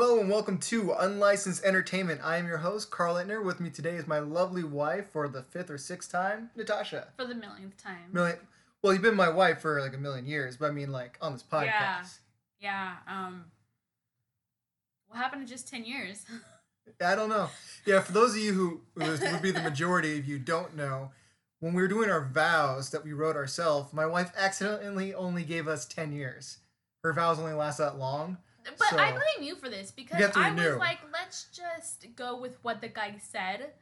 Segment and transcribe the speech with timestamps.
[0.00, 2.20] Hello and welcome to Unlicensed Entertainment.
[2.22, 3.44] I am your host, Carl Ittner.
[3.44, 7.08] With me today is my lovely wife for the fifth or sixth time, Natasha.
[7.16, 8.12] For the millionth time.
[8.12, 8.36] Million.
[8.80, 11.32] Well, you've been my wife for like a million years, but I mean, like on
[11.32, 11.64] this podcast.
[11.66, 12.04] Yeah.
[12.60, 12.92] Yeah.
[13.08, 13.46] Um.
[15.08, 16.24] What happened in just ten years?
[17.04, 17.50] I don't know.
[17.84, 21.10] Yeah, for those of you who who would be the majority of you don't know,
[21.58, 25.66] when we were doing our vows that we wrote ourselves, my wife accidentally only gave
[25.66, 26.58] us ten years.
[27.02, 28.38] Her vows only last that long.
[28.78, 32.58] But So- I blame you for this because I was like, let's just go with
[32.62, 33.72] what the guy said.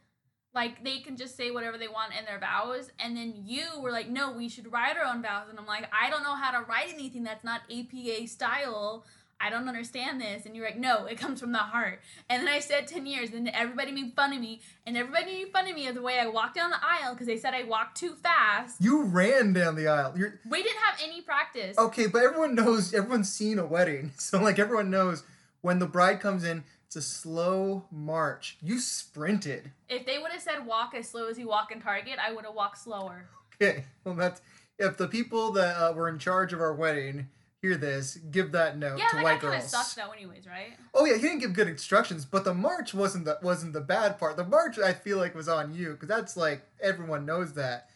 [0.53, 3.91] Like they can just say whatever they want in their vows, and then you were
[3.91, 6.51] like, no, we should write our own vows, and I'm like, I don't know how
[6.51, 9.05] to write anything that's not APA style.
[9.39, 12.01] I don't understand this, and you're like, no, it comes from the heart.
[12.29, 15.51] And then I said ten years, and everybody made fun of me, and everybody made
[15.51, 17.63] fun of me of the way I walked down the aisle because they said I
[17.63, 18.81] walked too fast.
[18.81, 20.13] You ran down the aisle.
[20.17, 21.77] You're We didn't have any practice.
[21.77, 22.93] okay, but everyone knows.
[22.93, 25.23] Everyone's seen a wedding, so like everyone knows
[25.61, 28.57] when the bride comes in, it's a slow march.
[28.61, 29.71] You sprinted.
[29.89, 32.45] If they would have said walk as slow as you walk in Target, I would
[32.45, 33.25] have walked slower.
[33.55, 34.41] Okay, well that's
[34.79, 37.27] if the people that uh, were in charge of our wedding
[37.61, 39.71] hear this, give that note Yeah, to that white kind of girls.
[39.71, 40.73] sucks though, anyways, right?
[40.93, 44.19] Oh yeah, he didn't give good instructions, but the march wasn't the wasn't the bad
[44.19, 44.37] part.
[44.37, 47.89] The march I feel like was on you because that's like everyone knows that.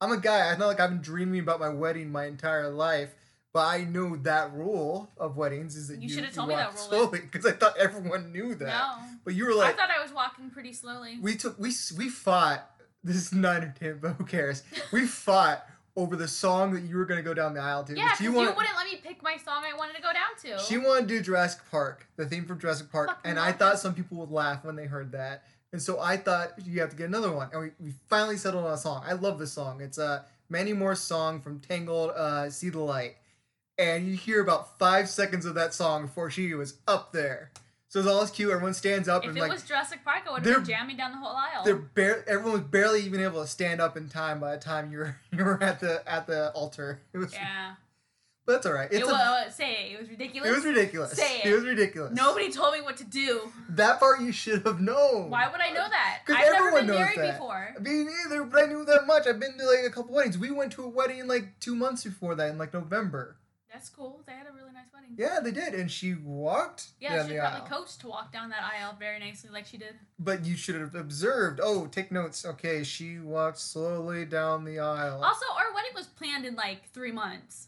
[0.00, 0.50] I'm a guy.
[0.50, 3.14] I know like I've been dreaming about my wedding my entire life,
[3.52, 6.72] but I know that rule of weddings is that You you, should've told me walk
[6.74, 8.66] that rule slowly because I thought everyone knew that.
[8.66, 11.18] No, But you were like, I thought I was walking pretty slowly.
[11.22, 12.70] we took we we fought.
[13.04, 14.62] This is not entertainment, but who cares?
[14.90, 15.64] We fought
[15.96, 17.96] over the song that you were gonna go down the aisle to.
[17.96, 20.58] yeah, because you, wanted- wouldn't let me pick my song I wanted to go down
[20.58, 20.64] to.
[20.64, 23.56] She wanted to do Jurassic Park, the theme from Jurassic Park, Fucking and I love
[23.58, 25.44] thought some people would laugh when they heard that.
[25.72, 27.48] And so I thought you have to get another one.
[27.52, 29.02] And we, we finally settled on a song.
[29.04, 29.80] I love this song.
[29.80, 33.16] It's uh, Mandy Moore's song from Tangled, uh, See the Light.
[33.76, 37.50] And you hear about five seconds of that song before she was up there.
[37.94, 38.50] So it's all this cute.
[38.50, 40.96] Everyone stands up if and it like was Jurassic Park, I would have been jamming
[40.96, 41.62] down the whole aisle.
[41.64, 42.28] they're bare.
[42.28, 45.16] Everyone was barely even able to stand up in time by the time you were
[45.30, 46.98] you were at the at the altar.
[47.12, 47.74] It was, yeah,
[48.46, 48.88] but that's all right.
[48.90, 49.14] It's it a- was.
[49.14, 49.92] Uh, say it.
[49.92, 50.50] It was ridiculous.
[50.50, 51.12] it was ridiculous.
[51.12, 51.46] Say it.
[51.46, 52.12] It was ridiculous.
[52.12, 53.42] Nobody told me what to do.
[53.68, 55.30] That part you should have known.
[55.30, 56.22] Why would I know that?
[56.26, 57.38] Because I've never everyone been knows married that.
[57.38, 57.74] before.
[57.80, 59.28] Me neither, but I knew that much.
[59.28, 60.36] I've been to like a couple weddings.
[60.36, 63.36] We went to a wedding like two months before that in like November.
[63.74, 64.22] That's cool.
[64.24, 65.10] They had a really nice wedding.
[65.18, 67.66] Yeah, they did, and she walked Yeah, she the probably aisle.
[67.66, 69.94] coached to walk down that aisle very nicely, like she did.
[70.16, 71.58] But you should have observed.
[71.60, 72.46] Oh, take notes.
[72.46, 75.24] Okay, she walked slowly down the aisle.
[75.24, 77.66] Also, our wedding was planned in like three months.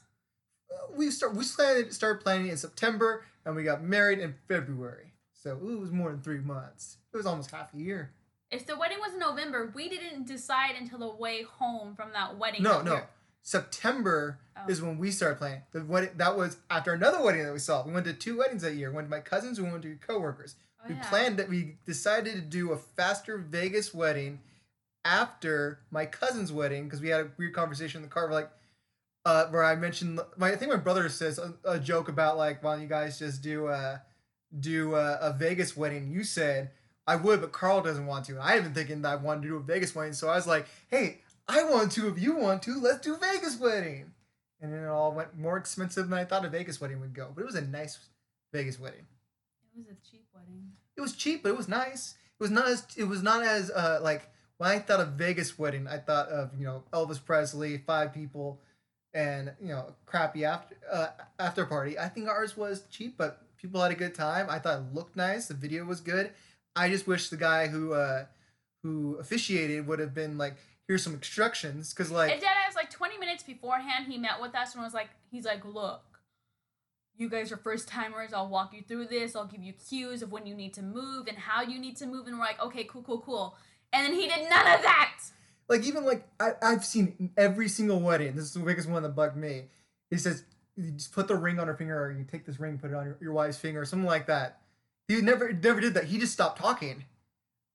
[0.71, 5.12] Uh, we start we started started planning in September, and we got married in February.
[5.33, 6.99] So ooh, it was more than three months.
[7.12, 8.12] It was almost half a year.
[8.53, 12.38] If the wedding was in November, we didn't decide until the way home from that
[12.38, 12.62] wedding.
[12.62, 12.93] No, no.
[12.93, 13.06] we're-
[13.47, 14.65] September Oh.
[14.69, 15.62] is when we started planning.
[15.73, 17.84] The wedding that was after another wedding that we saw.
[17.87, 18.91] We went to two weddings that year.
[18.91, 19.61] We went to my cousins.
[19.61, 20.57] We went to coworkers.
[20.83, 21.09] Oh, we yeah.
[21.09, 24.41] planned that we decided to do a faster Vegas wedding
[25.05, 28.27] after my cousin's wedding because we had a weird conversation in the car.
[28.27, 28.51] We're like,
[29.25, 32.65] uh, where I mentioned my I think my brother says a, a joke about like,
[32.65, 34.03] why don't you guys just do a
[34.59, 36.11] do a, a Vegas wedding?
[36.11, 36.71] You said
[37.06, 38.33] I would, but Carl doesn't want to.
[38.33, 40.35] And I had been thinking that I wanted to do a Vegas wedding, so I
[40.35, 42.09] was like, hey, I want to.
[42.09, 44.12] If you want to, let's do Vegas wedding.
[44.61, 47.31] And then it all went more expensive than I thought a Vegas wedding would go,
[47.34, 47.99] but it was a nice
[48.55, 49.07] Vegas wedding
[49.75, 50.71] It was a cheap wedding.
[50.97, 52.15] it was cheap, but it was nice.
[52.39, 55.59] It was not as it was not as uh like when I thought of Vegas
[55.59, 58.61] wedding, I thought of you know Elvis Presley, five people,
[59.12, 61.09] and you know crappy after uh,
[61.39, 61.99] after party.
[61.99, 64.47] I think ours was cheap, but people had a good time.
[64.49, 65.49] I thought it looked nice.
[65.49, 66.31] The video was good.
[66.75, 68.25] I just wish the guy who uh
[68.83, 70.56] who officiated would have been like,
[70.89, 74.75] here's some instructions, because like and Deadass, like 20 minutes beforehand, he met with us
[74.75, 76.03] and was like, he's like, look,
[77.17, 78.33] you guys are first timers.
[78.33, 79.35] I'll walk you through this.
[79.35, 82.07] I'll give you cues of when you need to move and how you need to
[82.07, 82.27] move.
[82.27, 83.57] And we're like, okay, cool, cool, cool.
[83.93, 85.19] And then he did none of that.
[85.69, 88.35] like even like I, I've seen every single wedding.
[88.37, 89.65] This is the biggest one that bugged me.
[90.11, 90.45] He says
[90.77, 92.95] you just put the ring on her finger, or you take this ring, put it
[92.95, 94.61] on your, your wife's finger, or something like that.
[95.09, 96.05] He never never did that.
[96.05, 97.05] He just stopped talking,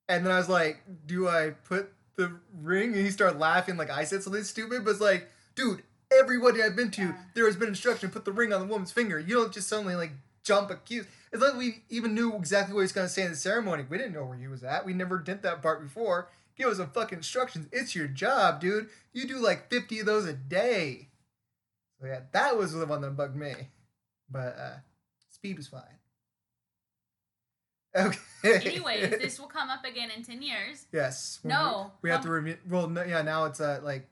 [0.08, 3.90] and then I was like, "Do I put the ring?" And he started laughing like
[3.90, 4.84] I said something stupid.
[4.86, 7.18] But it's like, dude, every wedding I've been to, Yeah.
[7.34, 9.20] there has been instruction: put the ring on the woman's finger.
[9.20, 10.12] You don't just suddenly like
[10.44, 11.06] jump accuse.
[11.32, 13.86] It's like we even knew exactly what he was gonna say in the ceremony.
[13.90, 14.86] We didn't know where he was at.
[14.86, 16.30] We never did that part before.
[16.58, 17.68] Give us some fucking instructions.
[17.72, 18.90] It's your job, dude.
[19.14, 21.08] You do like 50 of those a day.
[22.00, 23.54] So yeah, that was the one that bugged me.
[24.30, 24.74] But uh
[25.30, 26.00] speed was fine.
[27.96, 28.18] Okay.
[28.44, 30.86] Anyways, this will come up again in 10 years.
[30.92, 31.40] Yes.
[31.44, 31.92] No.
[32.02, 34.08] We, we have Um, to review well no, yeah, now it's at like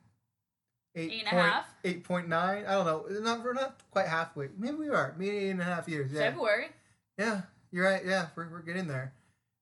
[0.96, 1.66] eight Eight and a half?
[1.84, 2.34] 8.9.
[2.34, 3.06] I don't know.
[3.22, 4.50] Not we're not quite halfway.
[4.58, 5.16] Maybe we are.
[5.18, 6.12] Maybe eight and a half years.
[6.12, 6.20] Yeah.
[6.32, 6.68] February.
[7.18, 7.42] Yeah.
[7.72, 8.04] you're right.
[8.06, 9.14] Yeah, we're, we're getting there.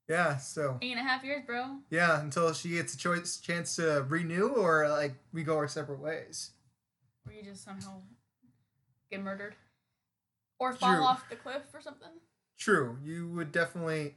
[0.10, 1.80] Yeah, so Eight and a half years, bro.
[1.90, 6.00] yeah, until she gets a choice chance to renew, or like we go our separate
[6.00, 6.52] ways.
[7.28, 8.00] Or you just somehow
[9.12, 9.56] get murdered.
[10.60, 11.04] Or fall True.
[11.04, 12.08] off the cliff or something.
[12.58, 14.16] True, you would definitely.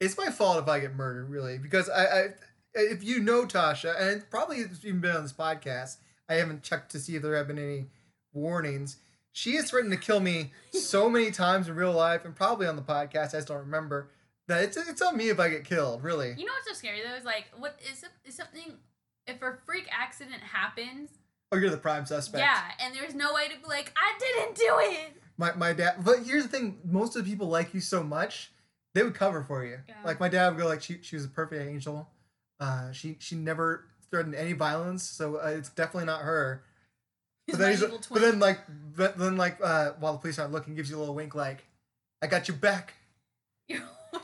[0.00, 2.26] It's my fault if I get murdered, really, because I, I
[2.74, 5.96] if you know Tasha, and probably it's even been on this podcast,
[6.28, 7.86] I haven't checked to see if there have been any
[8.32, 8.96] warnings.
[9.32, 12.76] She has threatened to kill me so many times in real life, and probably on
[12.76, 13.28] the podcast.
[13.28, 14.10] I just don't remember.
[14.48, 16.34] That it's it's on me if I get killed, really.
[16.36, 17.14] You know what's so scary though?
[17.14, 18.74] Is like, what is is something?
[19.26, 21.10] If a freak accident happens,
[21.50, 22.38] Oh, you're the prime suspect.
[22.42, 25.16] yeah, and there's no way to be like, I didn't do it.
[25.38, 25.96] My my dad.
[26.04, 28.50] But here's the thing: most of the people like you so much,
[28.94, 29.78] they would cover for you.
[29.88, 29.94] Yeah.
[30.04, 32.08] Like my dad would go like, she she was a perfect angel.
[32.58, 36.62] Uh, she she never threatened any violence, so uh, it's definitely not her.
[37.48, 38.60] But then, he's, but then like
[38.96, 41.64] but then like uh, while the police aren't looking, gives you a little wink like,
[42.22, 42.94] I got your back.
[43.68, 44.20] your whole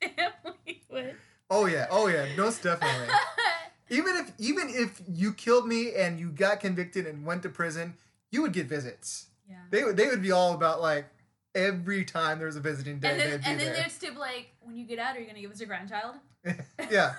[0.00, 1.14] fucking family would.
[1.48, 3.14] Oh yeah, oh yeah, most definitely.
[3.90, 7.94] even if even if you killed me and you got convicted and went to prison,
[8.30, 9.26] you would get visits.
[9.48, 9.56] Yeah.
[9.70, 11.06] They would they would be all about like
[11.54, 13.76] every time there was a visiting day, And then, they'd be and then there.
[13.76, 16.16] there's still like, when you get out, are you gonna give us a grandchild?
[16.90, 17.14] yeah.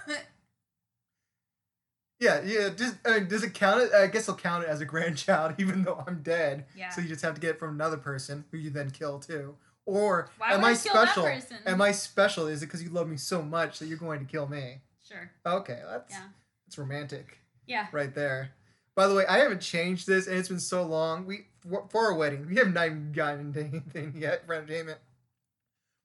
[2.20, 2.70] Yeah, yeah.
[2.70, 3.94] Just I mean, does it count it?
[3.94, 6.66] I guess I'll count it as a grandchild, even though I'm dead.
[6.75, 6.90] Yeah.
[6.90, 9.56] So you just have to get it from another person who you then kill too.
[9.86, 11.24] Or Why am I I kill that special?
[11.24, 11.58] person?
[11.66, 12.48] Am I special?
[12.48, 14.78] Is it because you love me so much that you're going to kill me?
[15.06, 15.30] Sure.
[15.46, 16.22] Okay, that's Yeah.
[16.66, 17.88] that's romantic Yeah.
[17.92, 18.52] right there.
[18.95, 21.25] By the way, I haven't changed this, and it's been so long.
[21.25, 25.00] We for for our wedding, we haven't even gotten into anything yet for entertainment.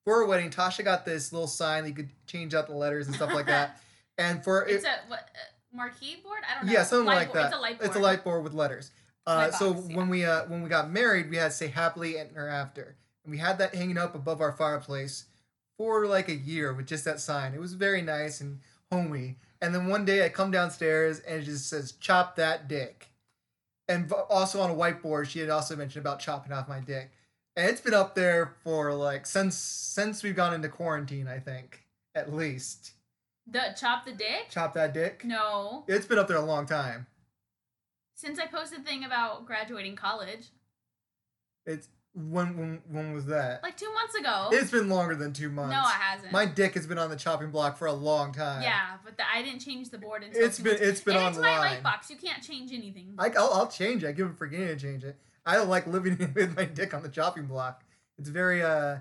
[0.04, 3.06] For our wedding, Tasha got this little sign that you could change out the letters
[3.06, 3.80] and stuff like that.
[4.20, 6.40] And for it, It's a what uh, marquee board?
[6.50, 6.72] I don't know.
[6.72, 7.38] yeah, something Light like board.
[7.38, 7.46] that.
[7.46, 7.86] It's a light board.
[7.86, 8.90] It's a light board with letters.
[9.24, 9.96] Uh, Light so yeah.
[9.96, 12.96] when we uh, when we got married, we had to say happily and or after,
[13.24, 15.26] and we had that hanging up above our fireplace
[15.76, 17.54] for like a year with just that sign.
[17.54, 18.58] It was very nice and
[18.90, 19.36] homey.
[19.60, 23.08] And then one day I come downstairs and it just says "chop that dick,"
[23.88, 27.10] and also on a whiteboard she had also mentioned about chopping off my dick,
[27.56, 31.26] and it's been up there for like since since we've gone into quarantine.
[31.26, 31.84] I think
[32.14, 32.92] at least
[33.46, 34.48] The chop the dick?
[34.50, 35.24] chop that dick.
[35.24, 35.84] No.
[35.88, 37.06] It's been up there a long time.
[38.14, 40.48] Since I posted a thing about graduating college,
[41.66, 43.62] It's when when when was that?
[43.62, 44.48] like two months ago.
[44.52, 45.72] It's been longer than two months.
[45.72, 46.32] no, it hasn't.
[46.32, 48.62] My dick has been on the chopping block for a long time.
[48.62, 51.22] yeah, but the, I didn't change the board until It's been months- it's been and
[51.24, 52.10] on it's the my light box.
[52.10, 53.14] You can't change anything.
[53.18, 54.08] I, I'll, I'll change it.
[54.08, 55.16] I give him forgetting to change it.
[55.46, 57.84] I don't like living with my dick on the chopping block.
[58.18, 58.96] It's very uh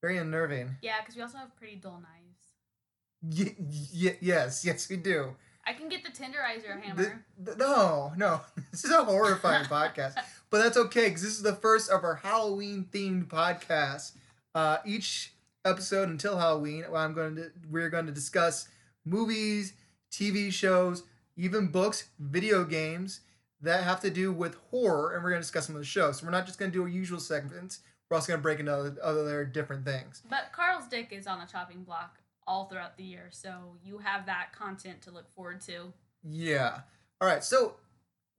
[0.00, 0.76] very unnerving.
[0.82, 3.38] yeah, because we also have pretty dull knives.
[3.38, 5.34] Y- y- yes, yes, we do.
[5.66, 7.22] I can get the tenderizer hammer.
[7.44, 8.40] th- no, no,
[8.70, 10.14] this is a horrifying podcast,
[10.50, 14.12] but that's okay because this is the first of our Halloween themed podcast.
[14.54, 15.32] Uh, each
[15.64, 18.68] episode until Halloween, I'm going to we're going to discuss
[19.04, 19.72] movies,
[20.12, 21.02] TV shows,
[21.36, 23.20] even books, video games
[23.60, 26.18] that have to do with horror, and we're going to discuss some of the shows.
[26.18, 27.80] So we're not just going to do our usual segments.
[28.10, 30.22] We're also going to break into other, other different things.
[30.28, 34.26] But Carl's dick is on the chopping block all throughout the year, so you have
[34.26, 35.92] that content to look forward to.
[36.22, 36.80] Yeah.
[37.20, 37.42] All right.
[37.44, 37.76] So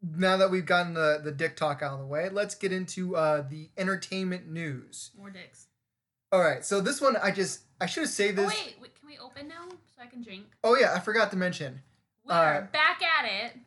[0.02, 3.16] now that we've gotten the, the dick talk out of the way, let's get into
[3.16, 5.12] uh, the entertainment news.
[5.18, 5.68] More dicks.
[6.32, 6.64] All right.
[6.66, 8.52] So this one, I just I should have saved Oh this.
[8.54, 10.46] wait, wait, can we open now so I can drink?
[10.64, 11.82] Oh yeah, I forgot to mention.
[12.26, 13.58] We're Uh, back at it.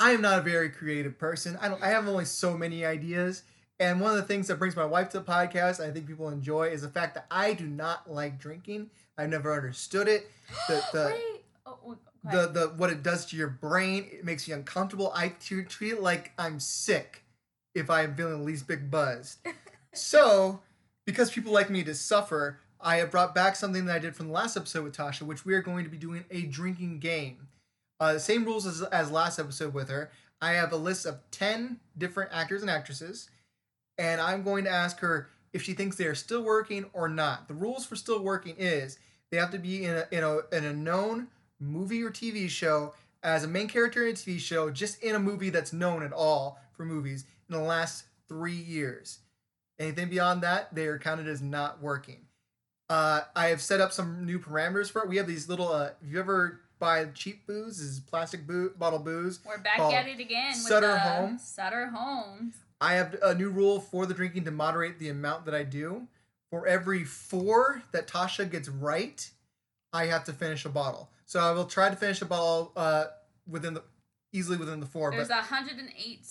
[0.00, 1.56] I am not a very creative person.
[1.60, 1.82] I don't.
[1.82, 3.44] I have only so many ideas.
[3.80, 6.28] And one of the things that brings my wife to the podcast, I think people
[6.28, 8.90] enjoy, is the fact that I do not like drinking.
[9.18, 10.30] I've never understood it.
[10.68, 11.20] The the.
[11.66, 14.06] Oh, wait, the the what it does to your brain.
[14.10, 15.12] It makes you uncomfortable.
[15.14, 17.24] I t- treat it like I'm sick
[17.74, 19.38] if I'm feeling the least bit buzzed.
[19.94, 20.60] so,
[21.06, 24.28] because people like me to suffer, I have brought back something that I did from
[24.28, 27.48] the last episode with Tasha, which we are going to be doing a drinking game.
[28.00, 30.10] Uh, same rules as, as last episode with her.
[30.40, 33.30] I have a list of 10 different actors and actresses,
[33.96, 37.48] and I'm going to ask her if she thinks they are still working or not.
[37.48, 38.98] The rules for still working is
[39.30, 41.28] they have to be in a, in a, in a known
[41.60, 45.18] movie or TV show as a main character in a TV show, just in a
[45.18, 49.20] movie that's known at all for movies in the last three years.
[49.78, 52.26] Anything beyond that, they are counted as not working.
[52.88, 55.08] Uh, I have set up some new parameters for it.
[55.08, 55.72] We have these little.
[55.72, 59.40] Uh, if you ever buy cheap booze, this is plastic boo- bottle booze.
[59.46, 60.50] We're back at it again.
[60.50, 61.38] With Sutter the Home.
[61.38, 62.54] Sutter Homes.
[62.82, 66.08] I have a new rule for the drinking to moderate the amount that I do.
[66.50, 69.30] For every four that Tasha gets right,
[69.92, 71.08] I have to finish a bottle.
[71.24, 73.04] So I will try to finish a bottle uh,
[73.48, 73.84] within the
[74.32, 75.12] easily within the four.
[75.12, 76.26] There's but 108,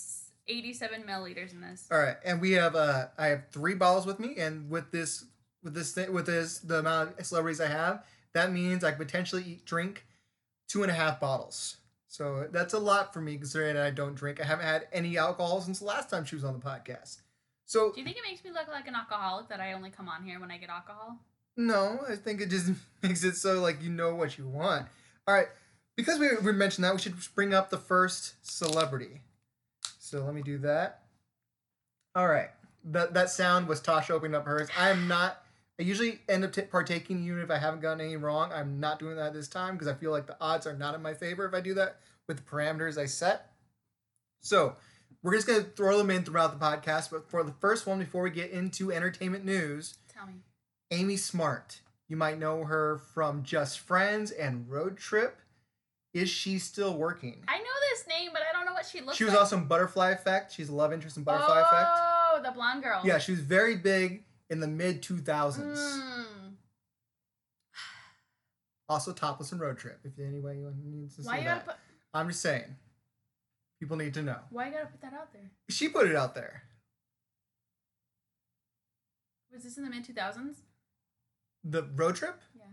[0.46, 1.88] 87 milliliters in this.
[1.90, 5.24] all right, and we have uh, I have three bottles with me, and with this
[5.64, 8.04] with this thing, with this the amount of celebrities I have,
[8.34, 10.04] that means I could potentially eat, drink
[10.68, 11.78] two and a half bottles.
[12.12, 14.38] So that's a lot for me considering I don't drink.
[14.38, 17.22] I haven't had any alcohol since the last time she was on the podcast.
[17.64, 20.10] So Do you think it makes me look like an alcoholic that I only come
[20.10, 21.16] on here when I get alcohol?
[21.56, 22.70] no, I think it just
[23.02, 24.88] makes it so like you know what you want.
[25.26, 25.46] All right,
[25.96, 29.22] because we, we mentioned that, we should bring up the first celebrity.
[29.98, 31.04] So let me do that.
[32.14, 32.50] All right,
[32.84, 34.68] that that sound was Tasha opening up hers.
[34.78, 35.41] I am not.
[35.80, 38.52] I usually end up t- partaking even if I haven't gotten any wrong.
[38.52, 41.02] I'm not doing that this time because I feel like the odds are not in
[41.02, 41.96] my favor if I do that
[42.28, 43.50] with the parameters I set.
[44.42, 44.76] So
[45.22, 47.10] we're just gonna throw them in throughout the podcast.
[47.10, 50.42] But for the first one, before we get into entertainment news, Tell me.
[50.90, 51.80] Amy Smart.
[52.08, 55.38] You might know her from Just Friends and Road Trip.
[56.12, 57.42] Is she still working?
[57.48, 59.16] I know this name, but I don't know what she looks like.
[59.16, 59.40] She was like.
[59.40, 60.52] also in Butterfly Effect.
[60.52, 61.88] She's a love interest in Butterfly Effect.
[61.94, 63.00] Oh, the blonde girl.
[63.02, 65.76] Yeah, she was very big in the mid 2000s.
[65.76, 66.24] Mm.
[68.88, 71.66] Also topless and Road Trip, if anybody needs to see Why you gotta that.
[71.66, 71.76] put?
[72.12, 72.76] I'm just saying.
[73.80, 74.36] People need to know.
[74.50, 75.50] Why you gotta put that out there?
[75.70, 76.64] She put it out there.
[79.52, 80.58] Was this in the mid two thousands?
[81.64, 82.38] The Road Trip?
[82.54, 82.64] Yeah.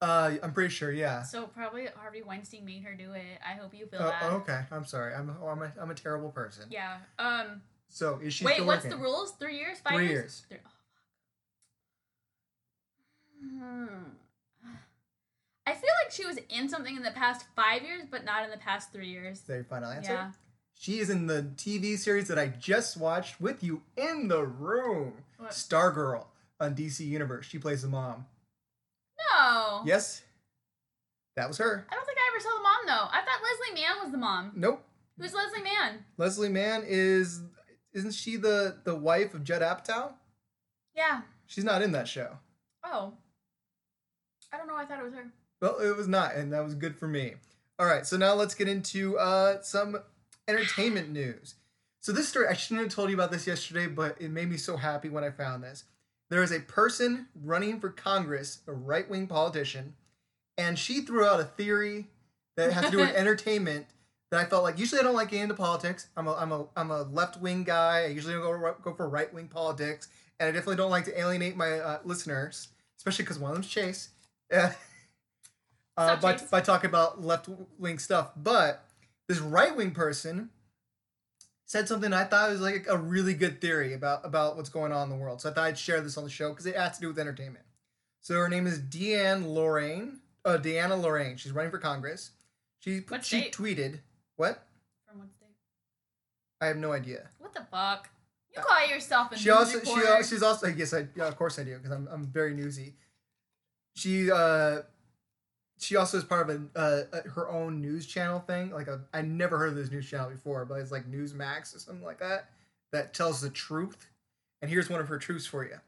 [0.00, 1.22] Uh, I'm pretty sure, yeah.
[1.22, 3.38] So probably Harvey Weinstein made her do it.
[3.48, 4.22] I hope you feel Oh, that.
[4.32, 4.62] okay.
[4.72, 5.14] I'm sorry.
[5.14, 6.64] I'm, I'm, a, I'm a terrible person.
[6.70, 6.96] Yeah.
[7.18, 7.62] Um.
[7.88, 8.98] So is she wait, what's working?
[8.98, 9.32] the rules?
[9.32, 9.78] Three years?
[9.80, 10.44] Five Three years?
[10.50, 10.60] years.
[10.64, 10.70] Oh, fuck.
[13.60, 14.10] Hmm.
[15.66, 18.50] I feel like she was in something in the past five years, but not in
[18.50, 19.38] the past three years.
[19.38, 20.12] Is that your final answer?
[20.12, 20.30] Yeah.
[20.78, 25.14] She is in the TV series that I just watched with you in the room.
[25.38, 25.50] What?
[25.52, 26.26] Stargirl
[26.60, 27.46] on DC Universe.
[27.46, 28.26] She plays the mom.
[29.32, 29.82] No.
[29.86, 30.22] Yes.
[31.36, 31.86] That was her.
[31.90, 33.08] I don't think I ever saw the mom though.
[33.10, 34.52] I thought Leslie Mann was the mom.
[34.54, 34.84] Nope.
[35.18, 36.04] Who's Leslie Mann?
[36.18, 37.40] Leslie Mann is
[37.94, 40.12] isn't she the the wife of Judd Apatow?
[40.94, 41.22] Yeah.
[41.46, 42.38] She's not in that show.
[42.84, 43.14] Oh.
[44.52, 44.76] I don't know.
[44.76, 45.32] I thought it was her.
[45.60, 47.34] Well, it was not, and that was good for me.
[47.78, 49.96] All right, so now let's get into uh, some
[50.46, 51.54] entertainment news.
[52.00, 54.58] So this story, I shouldn't have told you about this yesterday, but it made me
[54.58, 55.84] so happy when I found this.
[56.30, 59.94] There is a person running for Congress, a right-wing politician,
[60.58, 62.08] and she threw out a theory
[62.56, 63.86] that has to do with entertainment
[64.34, 66.08] that I felt like usually I don't like getting into politics.
[66.16, 68.02] I'm a I'm a I'm a left-wing guy.
[68.02, 70.08] I usually don't go go for right-wing politics,
[70.40, 73.68] and I definitely don't like to alienate my uh, listeners, especially because one of them's
[73.68, 74.10] Chase.
[75.96, 76.50] Uh, uh, by, Chase?
[76.50, 77.48] by talking about left
[77.78, 78.32] wing stuff.
[78.36, 78.84] But
[79.28, 80.50] this right wing person
[81.66, 85.04] said something I thought was like a really good theory about about what's going on
[85.04, 85.40] in the world.
[85.40, 87.18] So I thought I'd share this on the show because it has to do with
[87.20, 87.64] entertainment.
[88.22, 90.18] So her name is Deanne Lorraine.
[90.44, 91.36] Uh, Deanna Lorraine.
[91.36, 92.32] She's running for Congress.
[92.80, 94.00] She What she tweeted
[94.36, 94.66] what?
[95.08, 95.48] From what state?
[96.60, 97.28] I have no idea.
[97.38, 98.08] What the fuck?
[98.54, 100.06] You call yourself a She news also she reporter.
[100.08, 102.94] al- she's also yes I yeah of course I do because I'm I'm very newsy.
[103.96, 104.82] She uh
[105.78, 109.00] she also is part of a, uh, a her own news channel thing like a
[109.12, 112.20] I never heard of this news channel before but it's like Newsmax or something like
[112.20, 112.50] that
[112.92, 114.06] that tells the truth.
[114.62, 115.78] And here's one of her truths for you.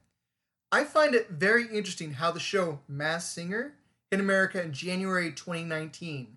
[0.73, 3.75] I find it very interesting how the show Masked Singer
[4.11, 6.37] hit America in January 2019,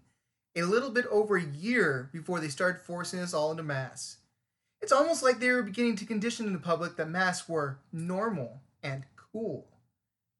[0.59, 4.17] a little bit over a year before they started forcing us all into mass.
[4.81, 9.03] It's almost like they were beginning to condition the public that masks were normal and
[9.15, 9.67] cool.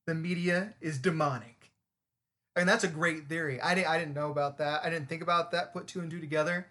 [0.07, 1.71] The media is demonic.
[2.55, 3.61] And that's a great theory.
[3.61, 4.83] I didn't, I didn't know about that.
[4.83, 6.67] I didn't think about that, put two and two together,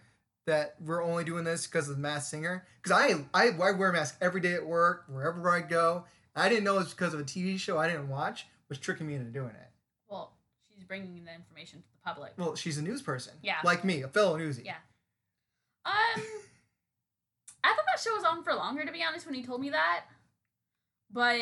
[0.46, 2.66] that we're only doing this because of the Masked Singer.
[2.82, 6.04] Because I, I, I wear a mask every day at work, wherever I go.
[6.34, 9.14] I didn't know it's because of a TV show I didn't watch was tricking me
[9.14, 9.67] into doing it.
[10.88, 12.32] Bringing the information to the public.
[12.36, 13.34] Well, she's a news person.
[13.42, 13.56] Yeah.
[13.62, 14.64] Like me, a fellow newsie.
[14.64, 14.76] Yeah.
[15.84, 16.22] Um,
[17.64, 19.70] I thought that show was on for longer, to be honest, when he told me
[19.70, 20.04] that.
[21.12, 21.40] But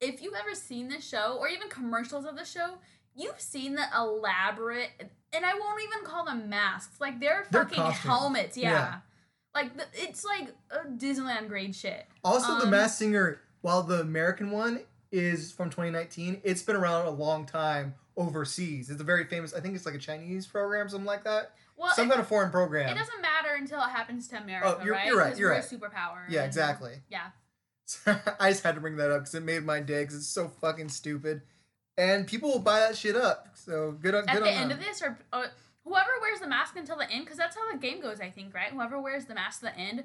[0.00, 2.78] if you've ever seen this show, or even commercials of the show,
[3.14, 4.90] you've seen the elaborate,
[5.32, 7.00] and I won't even call them masks.
[7.00, 8.56] Like they're They're fucking helmets.
[8.56, 8.70] Yeah.
[8.70, 8.94] Yeah.
[9.54, 12.06] Like the, it's like a Disneyland grade shit.
[12.22, 14.80] Also, the Um, Masked Singer, while the American one
[15.12, 18.90] is from 2019, it's been around a long time overseas.
[18.90, 19.54] It's a very famous.
[19.54, 21.52] I think it's like a Chinese program, something like that.
[21.76, 22.88] Well, Some it, kind of foreign program.
[22.90, 25.06] it doesn't matter until it happens to America, Oh, you're- right?
[25.06, 25.64] you're right, you're we're right.
[25.72, 26.24] a superpower.
[26.28, 26.94] Yeah, exactly.
[27.08, 27.28] Yeah.
[28.40, 30.02] I just had to bring that up because it made my day.
[30.02, 31.40] Because it's so fucking stupid,
[31.96, 33.48] and people will buy that shit up.
[33.54, 34.78] So good on At good the on end them.
[34.78, 35.46] of this, or uh,
[35.84, 38.52] whoever wears the mask until the end, because that's how the game goes, I think,
[38.54, 38.70] right?
[38.72, 40.04] Whoever wears the mask to the end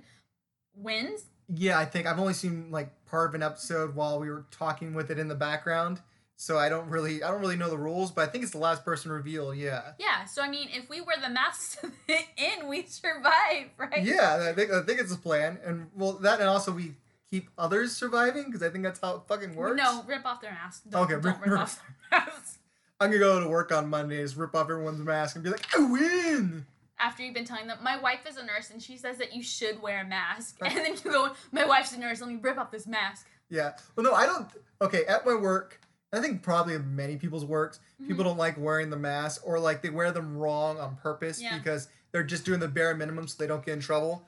[0.76, 1.26] wins.
[1.56, 4.94] Yeah, I think I've only seen like part of an episode while we were talking
[4.94, 6.02] with it in the background.
[6.36, 8.58] So I don't really, I don't really know the rules, but I think it's the
[8.58, 9.56] last person revealed.
[9.56, 9.92] Yeah.
[10.00, 10.26] Yeah.
[10.26, 14.04] So I mean, if we wear the masks the end, we survive, right?
[14.04, 16.96] Yeah, I think I think it's a plan, and well, that and also we
[17.30, 19.78] keep others surviving because I think that's how it fucking works.
[19.78, 20.84] No, rip off their mask.
[20.90, 21.82] Don't, Okay, don't rip- rip, rip- off
[22.12, 22.58] their masks.
[23.00, 25.80] I'm gonna go to work on Mondays, rip off everyone's mask, and be like, I
[25.86, 26.66] win.
[27.04, 29.44] After you've been telling them, my wife is a nurse and she says that you
[29.44, 32.58] should wear a mask, and then you go, my wife's a nurse, let me rip
[32.58, 33.28] off this mask.
[33.50, 33.74] Yeah.
[33.96, 34.48] Well, no, I don't.
[34.82, 35.80] Okay, at my work,
[36.14, 38.08] I think probably many people's works, Mm-hmm.
[38.08, 41.58] people don't like wearing the mask, or like they wear them wrong on purpose Yeah.
[41.58, 44.24] because they're just doing the bare minimum so they don't get in trouble.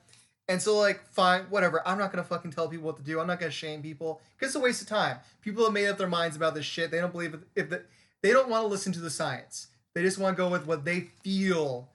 [0.48, 1.82] And so, like, fine, whatever.
[1.86, 3.18] I'm not gonna fucking tell people what to do.
[3.20, 5.18] I'm not gonna shame people because it's a waste of time.
[5.40, 6.90] People have made up their minds about this shit.
[6.92, 7.82] They don't believe if the,
[8.22, 9.68] they don't want to listen to the science.
[9.94, 11.88] They just want to go with what they feel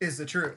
[0.00, 0.56] is the truth.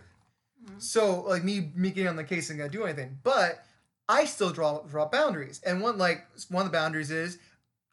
[0.80, 3.20] So, like me, me getting on the case isn't gonna do anything.
[3.24, 3.64] But
[4.10, 7.38] I still draw draw boundaries, and one like one of the boundaries is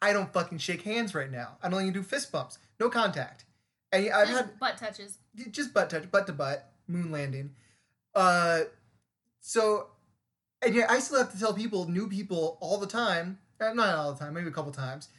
[0.01, 1.57] I don't fucking shake hands right now.
[1.63, 3.45] I don't even do fist bumps, no contact.
[3.91, 5.17] And I've Just had butt touches.
[5.51, 7.51] just butt touch, butt to butt, moon landing.
[8.13, 8.61] Uh,
[9.41, 9.87] so,
[10.61, 13.39] and yet I still have to tell people, new people, all the time.
[13.61, 15.09] uh, Not all the time, maybe a couple times.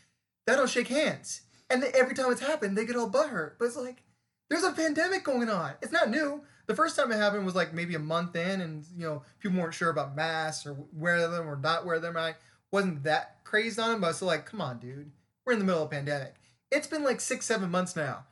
[0.46, 3.52] That don't shake hands, and every time it's happened, they get all butthurt.
[3.58, 4.02] But it's like,
[4.48, 5.72] there's a pandemic going on.
[5.82, 6.42] It's not new.
[6.66, 9.60] The first time it happened was like maybe a month in, and you know people
[9.60, 12.16] weren't sure about masks or wear them or not wear them.
[12.16, 12.34] I
[12.72, 15.10] wasn't that crazed on them, but I was still like, come on, dude,
[15.44, 16.34] we're in the middle of a pandemic.
[16.70, 18.24] It's been like six, seven months now.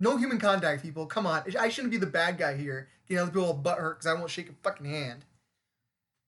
[0.00, 1.06] No human contact, people.
[1.06, 1.42] Come on.
[1.58, 2.88] I shouldn't be the bad guy here.
[3.06, 5.24] You Getting other people butt hurt because I won't shake a fucking hand.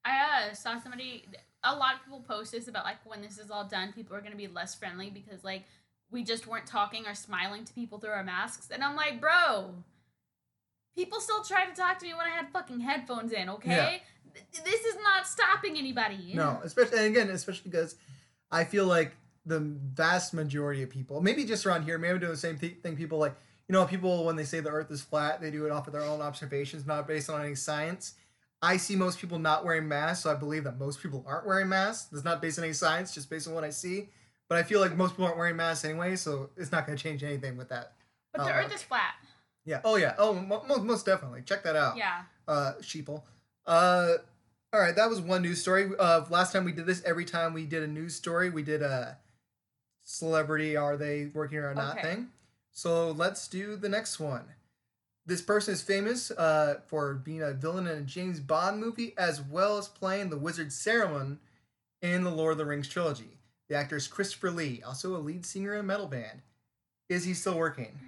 [0.04, 1.24] I uh, saw somebody.
[1.64, 4.20] A lot of people post this about like when this is all done, people are
[4.20, 5.64] gonna be less friendly because like
[6.10, 9.74] we just weren't talking or smiling to people through our masks, and I'm like, bro,
[10.94, 13.48] people still try to talk to me when I had fucking headphones in.
[13.50, 14.02] Okay,
[14.34, 16.32] Th- this is not stopping anybody.
[16.34, 17.96] No, especially and again, especially because
[18.50, 19.12] I feel like
[19.46, 22.96] the vast majority of people, maybe just around here, maybe doing the same th- thing.
[22.96, 23.34] People like
[23.68, 25.92] you know, people when they say the Earth is flat, they do it off of
[25.92, 28.14] their own observations, not based on any science.
[28.60, 31.68] I see most people not wearing masks, so I believe that most people aren't wearing
[31.68, 32.12] masks.
[32.12, 34.08] It's not based on any science, just based on what I see.
[34.48, 37.02] But I feel like most people aren't wearing masks anyway, so it's not going to
[37.02, 37.92] change anything with that.
[38.32, 39.14] But the Oh, Earth is flat.
[39.64, 39.80] Yeah.
[39.84, 40.14] Oh yeah.
[40.18, 41.42] Oh, mo- mo- most definitely.
[41.42, 41.96] Check that out.
[41.98, 42.22] Yeah.
[42.46, 43.22] uh, sheeple.
[43.66, 44.14] Uh,
[44.72, 45.90] all right, that was one news story.
[45.98, 48.80] Uh, last time we did this, every time we did a news story, we did
[48.82, 49.18] a
[50.04, 52.02] celebrity are they working or not Okay.
[52.14, 52.28] thing.
[52.72, 54.44] So let's do the next one.
[55.26, 59.42] This person is famous uh, for being a villain in a James Bond movie, as
[59.42, 61.38] well as playing the Wizard Saruman
[62.00, 63.37] in the Lord of the Rings trilogy.
[63.68, 66.40] The actor is Christopher Lee, also a lead singer in a metal band.
[67.08, 67.98] Is he still working?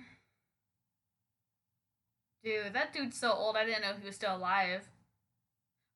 [2.43, 3.57] Dude, that dude's so old.
[3.57, 4.89] I didn't know he was still alive.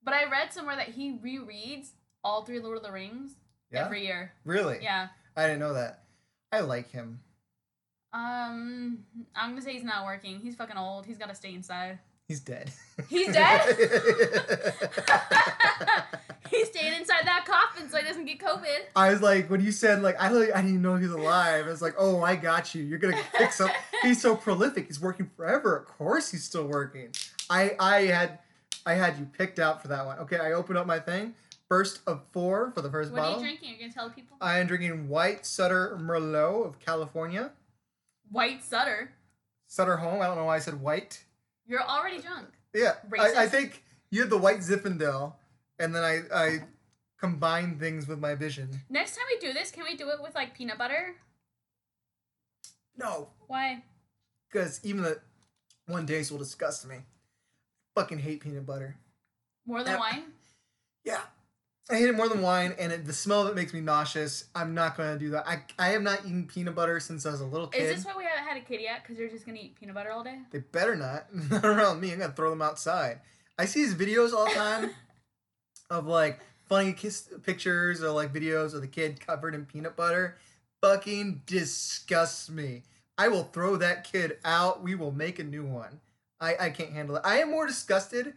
[0.03, 3.37] But I read somewhere that he rereads all three Lord of the Rings
[3.70, 3.87] Yeah.
[3.87, 4.33] every year.
[4.44, 4.81] Really?
[4.83, 5.09] Yeah.
[5.37, 6.05] I didn't know that.
[6.53, 7.20] I like him.
[8.12, 10.38] Um, I'm gonna say he's not working.
[10.40, 11.07] He's fucking old.
[11.07, 11.98] He's gotta stay inside.
[12.29, 12.70] He's dead.
[13.09, 13.61] He's dead?
[16.50, 18.80] he's staying inside that coffin so he doesn't get COVID.
[18.96, 21.66] I was like, when you said like, I I didn't even know he was alive.
[21.66, 22.83] I was like, oh, I got you.
[22.83, 23.70] You're gonna fix up.
[24.02, 24.87] He's so prolific.
[24.87, 25.76] He's working forever.
[25.76, 27.11] Of course, he's still working.
[27.50, 28.38] I, I had,
[28.87, 30.18] I had you picked out for that one.
[30.18, 31.35] Okay, I opened up my thing.
[31.68, 33.38] First of four for the first What are bottle.
[33.40, 33.70] you drinking?
[33.70, 34.37] You're gonna tell people?
[34.40, 37.52] I am drinking White Sutter Merlot of California.
[38.30, 39.12] White Sutter.
[39.66, 40.20] Sutter Home.
[40.20, 41.24] I don't know why I said white.
[41.66, 42.48] You're already drunk.
[42.74, 45.33] Yeah, I, I think you had the white Zinfandel,
[45.78, 46.58] and then I, I
[47.18, 48.68] combined things with my vision.
[48.88, 51.16] Next time we do this, can we do it with like peanut butter?
[52.96, 53.82] No, Why?
[54.50, 55.20] because even the
[55.87, 56.96] one taste will disgust me.
[57.96, 58.96] Fucking hate peanut butter.
[59.66, 60.00] More than Yep.
[60.00, 60.22] wine?
[61.04, 61.20] Yeah,
[61.90, 64.44] I hate it more than wine, and it, the smell of it makes me nauseous.
[64.54, 65.46] I'm not gonna do that.
[65.46, 67.82] I, I have not eaten peanut butter since I was a little kid.
[67.82, 69.02] Is this why we haven't had a kid yet?
[69.02, 70.38] Because you're just gonna eat peanut butter all day?
[70.50, 71.26] They better not.
[71.50, 72.12] Not around me.
[72.12, 73.20] I'm gonna throw them outside.
[73.58, 74.90] I see these videos all the time
[75.90, 80.38] of like funny kiss pictures or like videos of the kid covered in peanut butter.
[80.83, 82.83] Fucking disgusts me.
[83.16, 84.83] I will throw that kid out.
[84.83, 86.01] We will make a new one.
[86.40, 87.23] I, I can't handle it.
[87.25, 88.35] I am more disgusted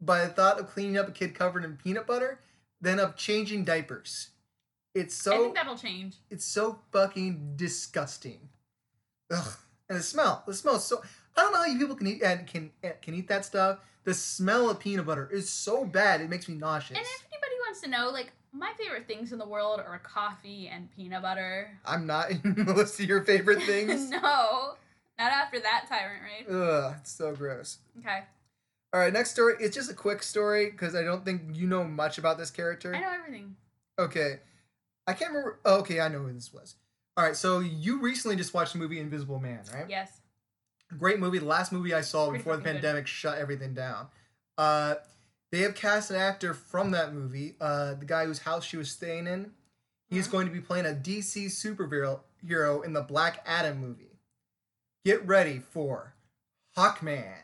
[0.00, 2.40] by the thought of cleaning up a kid covered in peanut butter
[2.80, 4.28] than of changing diapers.
[4.94, 5.32] It's so.
[5.34, 6.16] I think that'll change.
[6.30, 8.48] it's so fucking disgusting.
[9.32, 9.56] Ugh.
[9.88, 11.02] And the smell, the smell is so.
[11.38, 13.78] I don't know how you people can eat and can eh, can eat that stuff.
[14.02, 16.98] The smell of peanut butter is so bad; it makes me nauseous.
[16.98, 20.68] And if anybody wants to know, like, my favorite things in the world are coffee
[20.68, 21.70] and peanut butter.
[21.84, 24.10] I'm not in the list of your favorite things.
[24.10, 24.74] no,
[25.18, 26.52] not after that tyrant raid.
[26.52, 27.78] Ugh, it's so gross.
[28.00, 28.24] Okay,
[28.92, 29.54] All right, next story.
[29.60, 32.94] It's just a quick story because I don't think you know much about this character.
[32.96, 33.54] I know everything.
[33.96, 34.40] Okay,
[35.06, 35.60] I can't remember.
[35.64, 36.74] Oh, okay, I know who this was.
[37.16, 39.86] All right, so you recently just watched the movie Invisible Man, right?
[39.88, 40.17] Yes.
[40.96, 41.38] Great movie.
[41.38, 42.72] The last movie I saw before the good.
[42.74, 44.08] pandemic shut everything down.
[44.56, 44.94] Uh,
[45.52, 48.90] they have cast an actor from that movie, uh, the guy whose house she was
[48.90, 49.52] staying in.
[50.08, 50.32] He's Mhm.
[50.32, 54.18] going to be playing a DC superhero in the Black Adam movie.
[55.04, 56.14] Get ready for
[56.76, 57.34] Hawkman.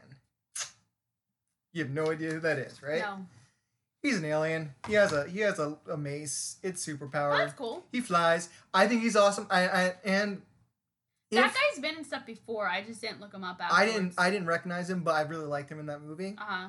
[1.72, 3.00] You have no idea who that is, right?
[3.00, 3.26] No.
[4.02, 4.74] He's an alien.
[4.87, 6.57] He has a he has a, a mace.
[6.62, 7.38] It's superpowered.
[7.38, 7.85] that's cool.
[7.90, 8.48] He flies.
[8.72, 9.46] I think he's awesome.
[9.50, 10.42] I, I and
[11.35, 12.66] That if- guy's been in stuff before.
[12.68, 13.61] I just didn't look him up.
[13.61, 16.35] I didn't I didn't recognize him, but I really liked him in that movie.
[16.38, 16.68] Uh huh.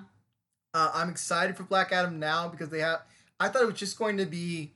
[0.73, 3.01] Uh, I'm excited for Black Adam now because they have.
[3.39, 4.73] I thought it was just going to be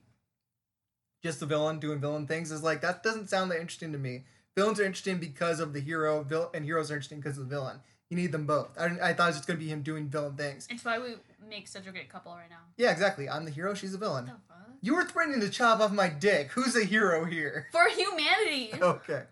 [1.23, 2.51] just the villain doing villain things.
[2.51, 4.23] Is like that doesn't sound that interesting to me.
[4.57, 7.55] Villains are interesting because of the hero, vil- and heroes are interesting because of the
[7.55, 7.79] villain.
[8.09, 8.69] You need them both.
[8.79, 10.67] I, I thought it was just going to be him doing villain things.
[10.69, 11.15] It's why we
[11.47, 12.57] make such a great couple right now.
[12.75, 13.29] Yeah, exactly.
[13.29, 13.73] I'm the hero.
[13.75, 14.25] She's the What villain.
[14.25, 14.67] the fuck?
[14.81, 16.51] You were threatening to chop off my dick.
[16.53, 17.67] Who's the hero here?
[17.71, 18.71] For humanity.
[18.81, 19.23] okay.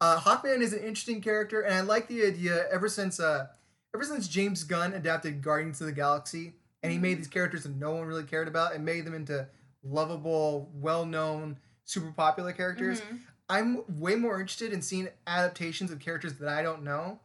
[0.00, 2.66] Uh, Hawkman is an interesting character, and I like the idea.
[2.70, 3.46] Ever since, uh,
[3.94, 7.76] ever since James Gunn adapted Guardians of the Galaxy, and he made these characters that
[7.76, 9.48] no one really cared about, and made them into
[9.82, 13.00] lovable, well-known, super popular characters.
[13.00, 13.20] Mhm.
[13.48, 17.20] I'm way more interested in seeing adaptations of characters that I don't know,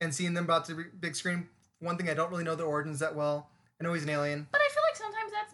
[0.00, 1.48] and seeing them brought to the big screen.
[1.78, 3.50] One thing I don't really know the origins that well.
[3.78, 4.48] I know he's an alien.
[4.50, 4.68] But I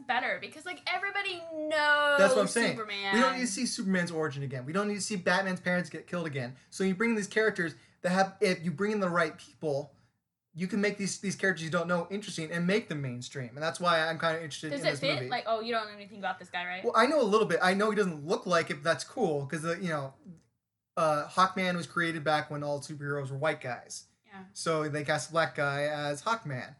[0.06, 2.18] better because like everybody knows.
[2.18, 2.76] That's what I'm saying.
[2.76, 3.14] Superman.
[3.14, 4.64] We don't need to see Superman's origin again.
[4.66, 6.54] We don't need to see Batman's parents get killed again.
[6.70, 9.92] So you bring in these characters that have, if you bring in the right people,
[10.54, 13.50] you can make these these characters you don't know interesting and make them mainstream.
[13.54, 15.14] And that's why I'm kind of interested Does in it this fit?
[15.14, 15.28] movie.
[15.30, 16.84] Like, oh, you don't know anything about this guy, right?
[16.84, 17.58] well, I know a little bit.
[17.62, 20.12] I know he doesn't look like it, but that's cool because you know,
[20.96, 24.04] uh, Hawkman was created back when all superheroes were white guys.
[24.26, 24.40] yeah.
[24.52, 26.74] So they cast a black guy as Hawkman.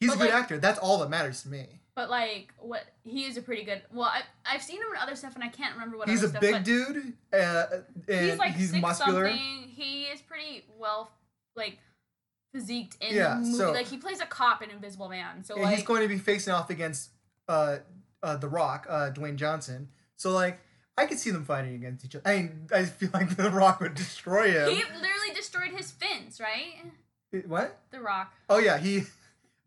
[0.00, 0.58] He's But, a good like- actor.
[0.58, 1.80] That's all that matters to me.
[1.94, 3.82] But like, what he is a pretty good.
[3.92, 6.08] Well, I I've seen him in other stuff, and I can't remember what.
[6.08, 7.64] He's a stuff, big dude, uh,
[8.08, 9.28] and He's like he's muscular.
[9.28, 9.68] something.
[9.68, 11.10] He is pretty well,
[11.54, 11.78] like,
[12.56, 13.54] physiqued in Yeah, the movie.
[13.58, 15.44] so- like he plays a cop in Invisible Man.
[15.44, 17.10] So like, he's going to be facing off against
[17.48, 17.78] uh,
[18.22, 19.88] uh, The Rock, uh, Dwayne Johnson.
[20.16, 20.60] So like,
[20.96, 22.22] I could see them fighting against each other.
[22.28, 24.68] I mean, I feel like The Rock would destroy him.
[24.70, 26.74] he literally destroyed his fins, right?
[27.46, 27.78] What?
[27.90, 28.32] The Rock.
[28.48, 29.02] Oh yeah, he,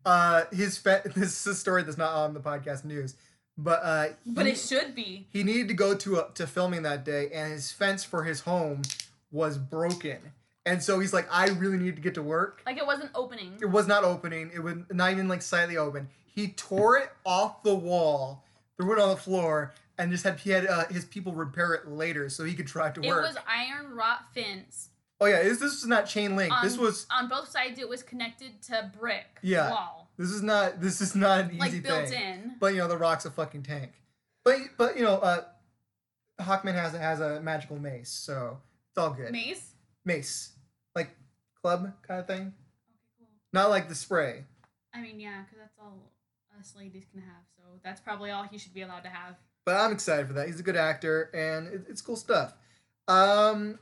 [0.06, 3.14] uh, his fe- this is a story that's not on the podcast news,
[3.58, 5.26] but uh, But it should be.
[5.30, 8.40] he needed to go to a, to filming that day, and his fence for his
[8.40, 8.82] home
[9.30, 10.18] was broken,
[10.64, 12.62] and so he's like, I really need to get to work.
[12.64, 13.58] Like it wasn't opening.
[13.60, 14.50] It was not opening.
[14.54, 16.08] It was not even like slightly open.
[16.26, 18.44] He tore it off the wall,
[18.76, 21.88] threw it on the floor, and just had he had uh, his people repair it
[21.88, 23.24] later so he could drive to work.
[23.24, 24.90] It was iron wrought fence.
[25.20, 26.52] Oh yeah, this, this was not chain link.
[26.52, 27.78] On, this was on both sides.
[27.78, 29.70] It was connected to brick Yeah.
[29.70, 32.22] wall, this is not this is not an easy like built thing.
[32.22, 32.54] in.
[32.60, 33.92] But you know the rock's a fucking tank.
[34.44, 35.44] But but you know uh,
[36.40, 38.58] Hawkman has has a magical mace, so
[38.90, 39.32] it's all good.
[39.32, 39.72] Mace.
[40.04, 40.52] Mace,
[40.94, 41.10] like
[41.62, 42.52] club kind of thing, Okay,
[43.18, 43.26] cool.
[43.52, 44.44] not like the spray.
[44.94, 46.12] I mean, yeah, because that's all
[46.60, 47.42] us ladies can have.
[47.56, 49.34] So that's probably all he should be allowed to have.
[49.64, 50.46] but I'm excited for that.
[50.46, 52.54] He's a good actor, and it, it's cool stuff.
[53.08, 53.78] Um,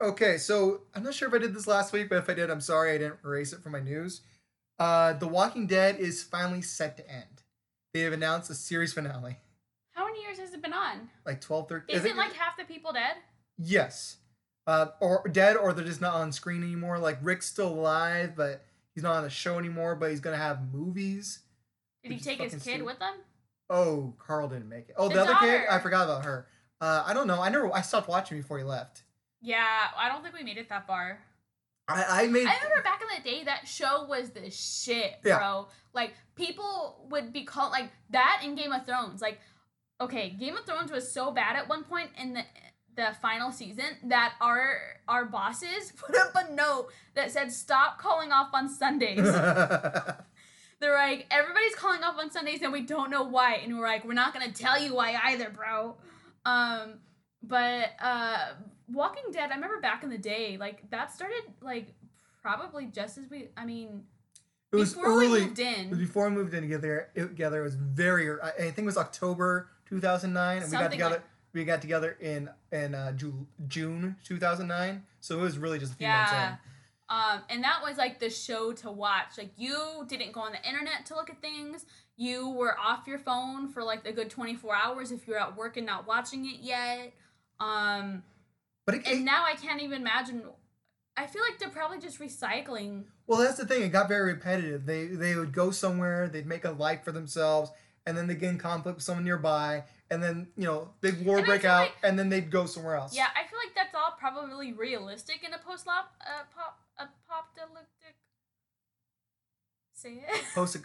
[0.00, 2.50] okay, so I'm not sure if I did this last week, but if I did,
[2.50, 4.22] I'm sorry I didn't erase it from my news.
[4.78, 7.42] Uh, The Walking Dead is finally set to end.
[7.92, 9.38] They have announced a series finale,
[9.92, 11.10] How many years has it been on?
[11.26, 11.96] like 12, 13.
[11.96, 13.16] Isn't like half the people dead?
[13.58, 14.16] yes,
[14.66, 16.98] uh, or dead, or they're just not on screen anymore.
[16.98, 19.96] Like Rick's still alive, but he's not on the show anymore.
[19.96, 21.40] But he's gonna have movies.
[22.04, 22.84] Did he take his kid stupid.
[22.84, 23.14] with him?
[23.68, 24.94] Oh, Carl didn't make it.
[24.96, 25.62] Oh, the, The other kid.
[25.70, 26.46] I forgot about her.
[26.80, 27.40] Uh, I don't know.
[27.42, 27.74] I never.
[27.74, 29.02] I stopped watching before he left.
[29.40, 31.18] Yeah, I don't think we made it that far.
[31.88, 32.46] I, I made.
[32.46, 35.38] I remember back in the day that show was the shit, Yeah.
[35.38, 35.68] bro.
[35.92, 39.20] Like people would be called like that in Game of Thrones.
[39.20, 39.40] Like,
[40.00, 42.42] okay, Game of Thrones was so bad at one point in the
[42.96, 44.76] the final season that our
[45.08, 49.24] our bosses put up a note that said stop calling off on Sundays.
[50.80, 53.56] They're like, everybody's calling off on Sundays and we don't know why.
[53.56, 55.96] And we're like, we're not gonna tell you why either, bro.
[56.46, 57.00] Um,
[57.42, 58.52] but uh
[58.92, 61.88] Walking Dead, I remember back in the day, like that started like
[62.42, 64.04] probably just as we I mean
[64.72, 65.40] it was before we early.
[65.42, 65.90] moved in.
[65.98, 68.30] Before we moved in together, it, together it was very.
[68.40, 71.14] I think it was October 2009, and we got together.
[71.16, 75.94] like- we got together in in uh, Ju- June 2009, so it was really just
[75.94, 76.48] a few months Yeah.
[76.52, 76.58] in.
[77.08, 79.36] Um, and that was like the show to watch.
[79.36, 81.84] Like you didn't go on the internet to look at things.
[82.16, 85.76] You were off your phone for like a good 24 hours if you're at work
[85.76, 87.12] and not watching it yet.
[87.58, 88.22] Um,
[88.90, 90.42] But it, and now I can't even imagine.
[91.16, 93.04] I feel like they're probably just recycling.
[93.26, 93.82] well, that's the thing.
[93.82, 94.86] It got very repetitive.
[94.86, 97.70] They they would go somewhere, they'd make a life for themselves,
[98.06, 101.38] and then they get in conflict with someone nearby, and then you know big war
[101.38, 103.14] And break out, like- and then they'd go somewhere else.
[103.14, 106.02] Yeah, I feel like that's all probably realistic in a post uh,
[106.54, 108.16] pop apocalyptic.
[109.92, 110.44] Say it.
[110.54, 110.78] Post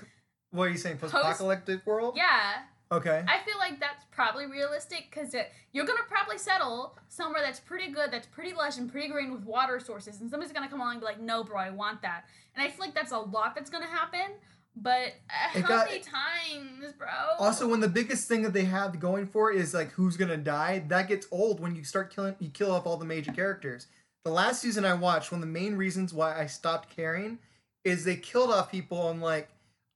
[0.51, 0.97] What are you saying?
[0.97, 2.15] Post-apocalyptic world?
[2.17, 2.63] Yeah,
[2.95, 3.23] Okay.
[3.27, 5.35] I feel like that's probably realistic because
[5.73, 9.43] you're gonna probably settle somewhere that's pretty good, that's pretty lush and pretty green with
[9.43, 12.25] water sources, and somebody's gonna come along and be like, "No, bro, I want that."
[12.55, 14.35] And I feel like that's a lot that's gonna happen.
[14.77, 17.07] But uh, how got- many times, bro?
[17.39, 20.37] Also, when the biggest thing that they have going for it is like who's gonna
[20.37, 23.87] die, that gets old when you start killing, you kill off all the major characters.
[24.25, 27.39] The last season I watched, one of the main reasons why I stopped caring
[27.83, 29.49] is they killed off people and like,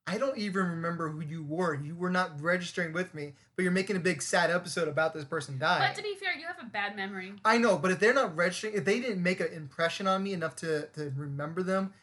[0.10, 1.76] I don't even remember who you were.
[1.76, 5.24] You were not registering with me, but you're making a big sad episode about this
[5.24, 5.84] person dying.
[5.88, 7.34] But to be fair, you have a bad memory.
[7.46, 10.34] I know, but if they're not registering, if they didn't make an impression on me
[10.34, 11.94] enough to, to remember them,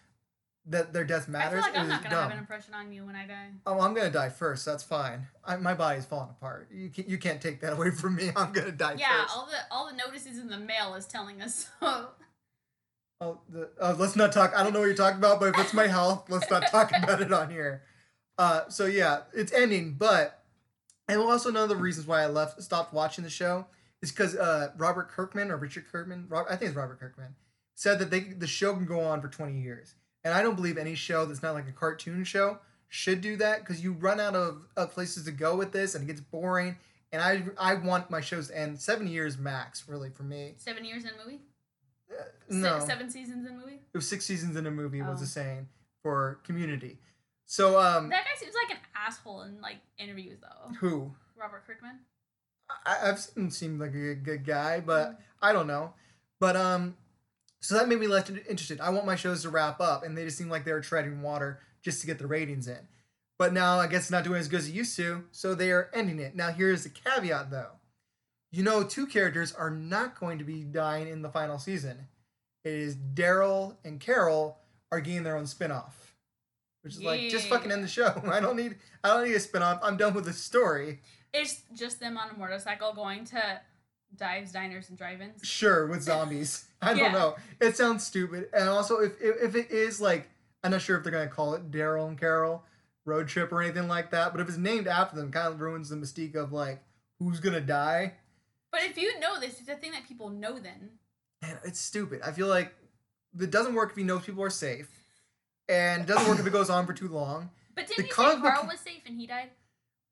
[0.69, 1.65] that their death matters.
[1.65, 2.23] I feel like I'm not gonna dumb.
[2.25, 3.49] have an impression on you when I die.
[3.67, 4.65] Oh, I'm gonna die first.
[4.65, 5.27] That's fine.
[5.45, 6.69] I, my body's falling apart.
[6.73, 8.31] You can't, you can't take that away from me.
[8.37, 9.37] I'm gonna die Yeah, first.
[9.37, 12.09] all the all the notices in the mail is telling us so.
[13.21, 14.53] Oh, the, oh, let's not talk.
[14.55, 16.93] I don't know what you're talking about, but if it's my health, let's not talk
[16.95, 17.83] about it on here.
[18.39, 20.43] Uh, so yeah, it's ending, but
[21.09, 23.67] and also one of the reasons why I left, stopped watching the show
[24.03, 27.35] is because uh, Robert Kirkman or Richard Kirkman, Rob, I think it's Robert Kirkman,
[27.75, 29.95] said that they the show can go on for 20 years,
[30.25, 33.61] and I don't believe any show that's not like a cartoon show should do that
[33.61, 36.77] because you run out of, of places to go with this and it gets boring.
[37.13, 40.55] And I I want my shows to end seven years max, really for me.
[40.59, 41.41] Seven years in a movie.
[42.11, 43.81] Uh, Se- no, seven seasons in a movie.
[43.93, 45.21] it was six seasons in a movie was Oh.
[45.21, 45.69] the saying
[46.03, 46.99] for community
[47.47, 50.73] so um That guy seems like an asshole in like interviews though.
[50.81, 51.13] who?
[51.41, 52.01] Robert Kirkman.
[52.85, 55.95] I, i've seen seemed like a good, guy but i don't know.
[56.41, 56.97] But um
[57.61, 58.81] so that made me less interested.
[58.81, 61.23] I want my shows to wrap up and they just seem like they were treading
[61.23, 62.89] water just to get the ratings in.
[63.39, 65.71] But now i guess it's not doing as good as it used to so they
[65.71, 66.35] are ending it.
[66.35, 67.73] Now here's the caveat though.
[68.51, 72.09] You know two characters are not going to be dying in the final season.
[72.65, 74.59] It is daryl and carol
[74.91, 76.06] are getting their own spin-off
[76.87, 78.23] which is like just fucking end the show.
[78.31, 79.81] I don't need i don't need a spin-off.
[79.83, 81.01] I'm done with the story.
[81.35, 83.61] It's just them on a motorcycle going to
[84.15, 85.45] dives, diners, and drive-ins.
[85.45, 86.67] sure with zombies.
[86.81, 87.13] I don't Yeah.
[87.13, 87.37] know.
[87.61, 88.49] It sounds stupid.
[88.53, 90.29] And also if, if if it is like
[90.63, 92.65] i'm not sure if they're gonna call it daryl and carol
[93.05, 95.89] road trip or anything like that but if it's named after them kind of ruins
[95.91, 96.83] the mystique of like
[97.19, 98.15] who's gonna die.
[98.71, 100.59] But if you know this, it's a thing that people know.
[100.61, 100.91] Then.
[101.43, 102.21] And it's stupid.
[102.25, 102.73] I feel like
[103.41, 104.96] it doesn't work if you know people are safe
[105.69, 108.09] and it doesn't work if it goes on for too long But didn't The you
[108.11, 109.51] say comic book- Carl was safe and he died?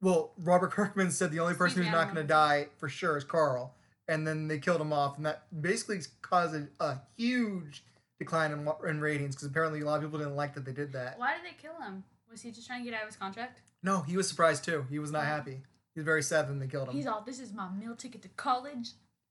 [0.00, 2.88] well robert kirkman said the only person Excuse who's me, I not gonna die for
[2.88, 3.74] sure is carl
[4.08, 7.84] and then they killed him off and that basically caused a, a huge
[8.18, 10.92] decline in, in ratings because apparently a lot of people didn't like that they did
[10.92, 12.04] that Why did they kill him?
[12.30, 13.60] Was he just trying to get out of his contract?
[13.82, 14.86] No, he was surprised too.
[14.90, 15.26] He was not Oh.
[15.26, 15.60] happy.
[15.94, 16.94] He was very sad when they killed him.
[16.94, 18.90] He's all, "This is my meal ticket to college."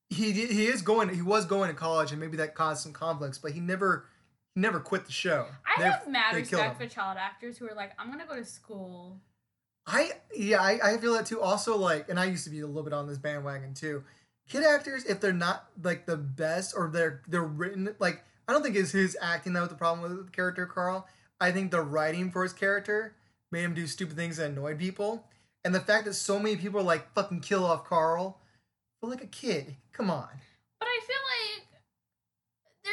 [0.09, 1.09] he he is going.
[1.09, 3.37] He was going to college, and maybe that caused some conflicts.
[3.37, 4.05] But he never
[4.55, 5.47] he never quit the show.
[5.65, 8.45] I They- have mad respect for child actors who are like, "I'm gonna go to
[8.45, 9.19] school."
[9.85, 11.41] I yeah, I, I feel that too.
[11.41, 14.03] Also, like, and I used to be a little bit on this bandwagon too.
[14.47, 18.61] Kid actors, if they're not like the best or they're they're written like I don't
[18.61, 21.07] think it's his acting that was the problem with the character Carl.
[21.39, 23.15] I think the writing for his character
[23.51, 25.25] made him do stupid things that annoyed people,
[25.63, 28.39] and the fact that so many people are like fucking kill off Carl,
[29.01, 30.29] but like a kid, come on.
[30.79, 31.22] But I feel like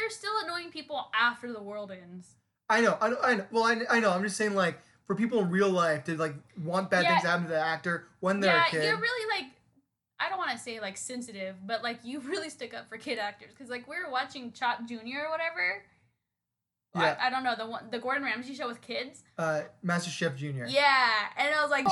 [0.01, 2.35] they're still annoying people after the world ends.
[2.69, 3.45] I know, I know, I know.
[3.51, 4.11] Well, I, I know.
[4.11, 6.33] I'm just saying, like, for people in real life to like
[6.63, 7.09] want bad Yeah.
[7.11, 8.83] things to happen to the actor when they're yeah, a kid.
[8.85, 9.51] you're really like.
[10.19, 13.19] I don't want to say like sensitive, but like you really stick up for kid
[13.19, 15.83] actors because like we were watching Chop Junior or whatever.
[16.95, 17.17] Yeah.
[17.21, 19.23] I, I don't know the one the Gordon Ramsay show with kids.
[19.37, 20.65] uh, Master Chef Junior.
[20.69, 21.85] Yeah, and I was like,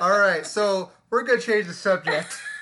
[0.00, 2.36] All right, so we're gonna change the subject.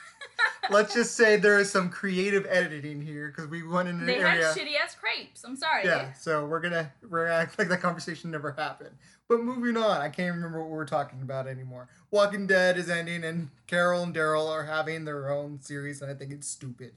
[0.70, 4.16] Let's just say there is some creative editing here because we went in an they
[4.20, 4.53] had area.
[4.55, 5.42] shitty ass crepes.
[5.44, 5.85] I'm sorry.
[5.87, 8.94] Yeah, so we're gonna we're gonna act like that conversation never happened.
[9.29, 11.88] But moving on, I can't remember what we were talking about anymore.
[12.11, 16.14] Walking Dead is ending, and Carol and Daryl are having their own series, and I
[16.14, 16.92] think it's stupid.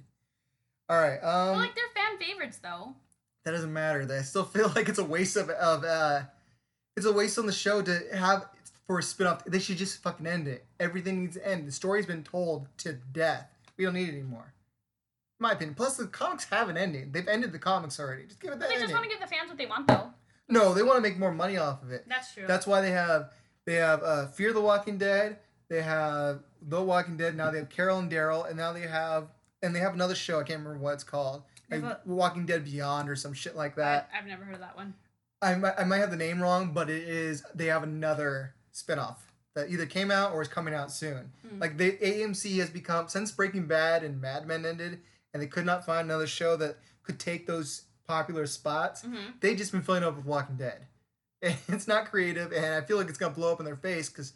[0.89, 2.93] All right, um, Well, like they're fan favorites though.
[3.45, 4.05] that doesn't matter.
[4.11, 6.23] I still feel like it's a waste of of uh,
[6.97, 8.45] it's a waste on the show to have
[8.87, 9.43] for a spin-off.
[9.45, 10.65] They should just fucking end it.
[10.79, 11.67] Everything needs to end.
[11.67, 13.49] The story's been told to death.
[13.77, 14.53] We don't need it anymore.
[15.39, 15.75] In my opinion.
[15.75, 17.11] Plus, the comics have an ending.
[17.11, 18.25] They've ended the comics already.
[18.25, 20.11] Just give it that They just want to give the fans what they want though.
[20.49, 22.05] No, they want to make more money off of it.
[22.07, 22.43] That's true.
[22.45, 23.31] That's why they have
[23.65, 25.37] they have uh, Fear the Walking Dead.
[25.69, 27.37] They have The Walking Dead.
[27.37, 29.29] Now they have Carol and Daryl, and now they have
[29.63, 30.39] and they have another show.
[30.39, 31.43] I can't remember what it's called.
[31.69, 34.09] Like have Walking Dead Beyond or some shit like I, that.
[34.17, 34.93] I've never heard of that one.
[35.41, 39.17] I might, I might have the name wrong, but it is they have another spinoff
[39.55, 41.31] that either came out or is coming out soon.
[41.47, 41.59] Hmm.
[41.59, 45.01] Like the AMC has become since Breaking Bad and Mad Men ended,
[45.33, 49.01] and they could not find another show that could take those popular spots.
[49.03, 50.87] hmm They just been filling up with Walking Dead.
[51.41, 54.09] and it's not creative, and I feel like it's gonna blow up in their face
[54.09, 54.33] because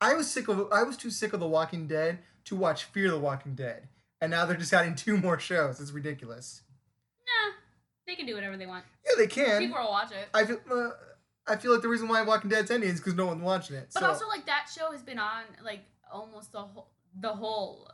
[0.00, 3.10] I was sick of I was too sick of The Walking Dead to watch Fear
[3.10, 3.88] the Walking Dead,
[4.20, 5.80] and now they're just adding two more shows.
[5.80, 6.62] It's ridiculous.
[7.26, 7.52] Nah,
[8.06, 8.84] they can do whatever they want.
[9.04, 9.60] Yeah, they can.
[9.60, 10.28] People will watch it.
[10.32, 10.60] I feel.
[10.70, 10.90] Uh,
[11.46, 13.90] I feel like the reason why Walking Dead's ending is because no one's watching it.
[13.92, 15.80] But so, also, like that show has been on like
[16.12, 16.88] almost the whole
[17.20, 17.90] the whole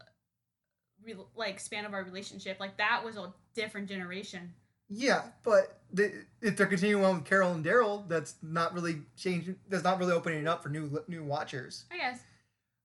[1.05, 2.59] re- like span of our relationship.
[2.61, 4.53] Like that was a different generation.
[4.89, 9.57] yeah, but they, if they're continuing on with Carol and Daryl, that's not really changing.
[9.69, 11.85] That's not really opening it up for new new watchers.
[11.93, 12.21] I guess.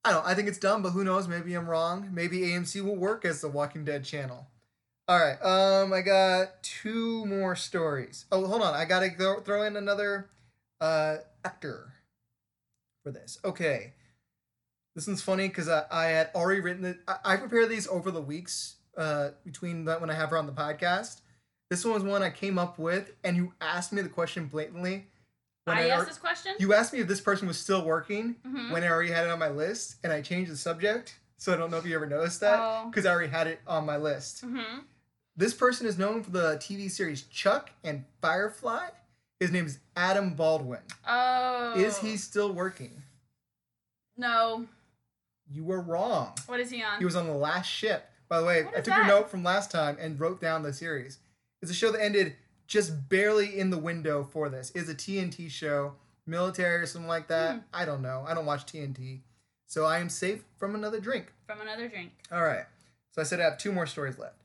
[0.04, 0.26] I don't.
[0.26, 1.28] I think it's dumb, but who knows?
[1.28, 2.10] Maybe I'm wrong.
[2.14, 4.48] Maybe AMC will work as the Walking Dead channel.
[5.08, 5.40] All right.
[5.44, 8.26] Um, I got two more stories.
[8.32, 8.74] Oh, hold on.
[8.74, 10.30] I gotta go, throw in another
[10.82, 11.94] uh actor
[13.04, 13.40] for this.
[13.44, 13.94] Okay.
[14.96, 17.00] This one's funny because I, I had already written it.
[17.08, 20.46] I, I prepare these over the weeks uh between that when I have her on
[20.46, 21.22] the podcast.
[21.70, 25.08] This one was one I came up with, and you asked me the question blatantly.
[25.64, 26.54] when I ar- asked this question.
[26.60, 28.72] you asked me if this person was still working Mhm.
[28.72, 31.18] when I already had it on my list, and I changed the subject.
[31.38, 32.88] So I don't know if you ever noticed that Oh.
[32.90, 34.46] because I already had it on my list.
[34.46, 34.82] Mm-hmm.
[35.36, 38.90] This person is known for the TV series Chuck and Firefly.
[39.46, 40.80] His name is Adam Baldwin.
[41.08, 41.76] Oh.
[41.78, 43.04] Is he still working?
[44.18, 44.66] No.
[45.48, 46.34] You were wrong.
[46.48, 46.98] What is he on?
[46.98, 48.10] He was on the last ship.
[48.28, 51.20] By the way, I took your note from last time and wrote down the series.
[51.62, 54.72] It's a show that ended just barely in the window for this.
[54.74, 55.94] It's a TNT show,
[56.26, 57.52] military or something like that.
[57.52, 57.60] Hmm.
[57.72, 58.26] I don't know.
[58.28, 59.20] I don't watch TNT.
[59.68, 61.32] So I am safe from another drink.
[61.46, 62.14] From another drink.
[62.32, 62.66] All right.
[63.12, 64.42] So I said I have two more stories left.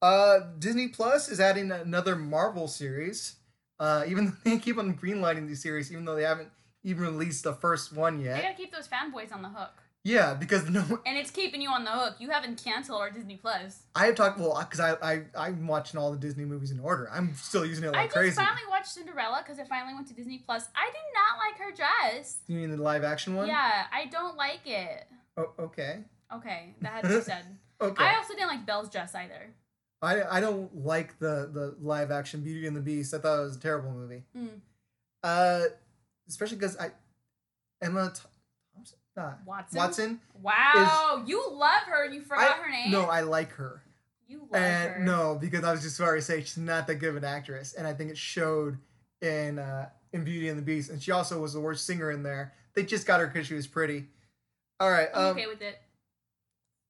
[0.00, 3.35] Uh, Disney Plus is adding another Marvel series.
[3.78, 6.48] Uh, even though they keep on greenlighting these series, even though they haven't
[6.84, 8.36] even released the first one yet.
[8.36, 9.82] They gotta keep those fanboys on the hook.
[10.04, 12.14] Yeah, because no, And it's keeping you on the hook.
[12.20, 13.82] You haven't canceled our Disney Plus.
[13.96, 17.10] I have talked well because I I I'm watching all the Disney movies in order.
[17.12, 18.26] I'm still using it like crazy.
[18.26, 20.68] I just finally watched Cinderella because it finally went to Disney Plus.
[20.76, 22.38] I did not like her dress.
[22.46, 23.48] You mean the live action one?
[23.48, 25.06] Yeah, I don't like it.
[25.36, 26.04] Oh, okay.
[26.32, 27.44] Okay, that had to be said.
[27.78, 28.02] Okay.
[28.02, 29.50] I also didn't like Belle's dress either.
[30.02, 33.14] I, I don't like the the live action Beauty and the Beast.
[33.14, 34.24] I thought it was a terrible movie.
[34.36, 34.60] Mm.
[35.22, 35.62] Uh,
[36.28, 36.90] especially because I
[37.82, 38.22] Emma Th-
[38.74, 39.78] Thompson, not Watson.
[39.78, 40.20] Watson.
[40.42, 42.04] Wow, you love her.
[42.04, 42.90] And you forgot I- her name.
[42.90, 43.82] No, I like her.
[44.28, 44.98] you love and her.
[45.00, 47.72] no, because I was just sorry to say she's not that good of an actress,
[47.74, 48.78] and I think it showed
[49.22, 50.90] in uh, in Beauty and the Beast.
[50.90, 52.52] And she also was the worst singer in there.
[52.74, 54.04] They just got her because she was pretty.
[54.78, 55.08] All right.
[55.14, 55.80] I'm Um, okay with it.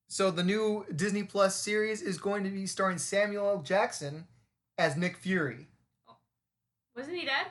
[0.09, 3.63] So the new Disney Plus series is going to be starring Samuel L.
[3.63, 4.27] Jackson
[4.79, 5.67] as Nick Fury.
[6.95, 7.47] Wasn't he dead?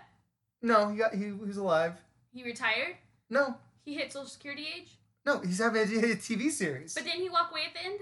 [0.62, 1.94] No, he got he, he was alive.
[2.34, 2.96] He retired.
[3.30, 4.90] No, He hit Social Security age.
[5.26, 6.94] no, he's having a, a TV series.
[6.94, 8.00] But didn't he walk away at the end?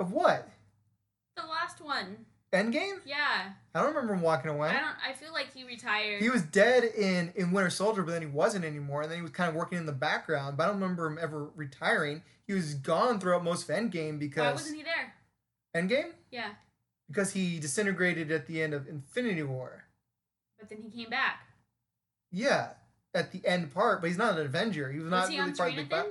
[0.00, 0.48] of what?
[1.36, 2.24] The last one.
[2.52, 3.00] Endgame?
[3.04, 3.50] Yeah.
[3.74, 4.68] I don't remember him walking away.
[4.68, 4.96] I don't.
[5.06, 6.22] I feel like he retired.
[6.22, 9.02] He was dead in in Winter Soldier, but then he wasn't anymore.
[9.02, 10.56] And then he was kind of working in the background.
[10.56, 12.22] But I don't remember him ever retiring.
[12.48, 15.14] He was gone throughout most of Endgame because Why wasn't he there?
[15.76, 16.52] Endgame Yeah.
[17.06, 19.84] because he disintegrated at the end of Infinity War.
[20.58, 21.42] But then he came back.
[22.32, 22.70] Yeah,
[23.14, 24.90] at the end part, but he's not an Avenger.
[24.90, 26.06] He was not was he really part of the big five.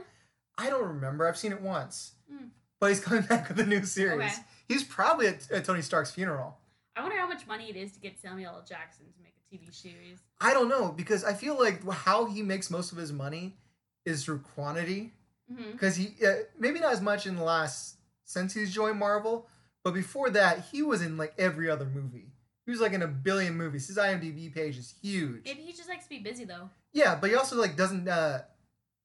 [0.60, 1.28] I don't remember.
[1.28, 2.14] I've seen it once.
[2.32, 2.46] Hmm.
[2.80, 4.32] But he's coming back with a new series.
[4.34, 4.42] Okay.
[4.68, 6.58] He's probably at, at Tony Stark's funeral.
[6.96, 8.66] I wonder how much money it is to get Samuel L.
[8.68, 10.20] Jackson to make a TV series.
[10.40, 13.58] I don't know because I feel like how he makes most of his money
[14.06, 15.14] is through quantity.
[15.52, 15.72] Mm-hmm.
[15.72, 19.48] Because he uh, maybe not as much in the last since he's joined Marvel,
[19.84, 22.34] but before that he was in like every other movie.
[22.66, 23.88] He was like in a billion movies.
[23.88, 25.46] His IMDb page is huge.
[25.46, 26.70] Maybe he just likes to be busy though.
[26.92, 28.42] Yeah, but he also like doesn't uh,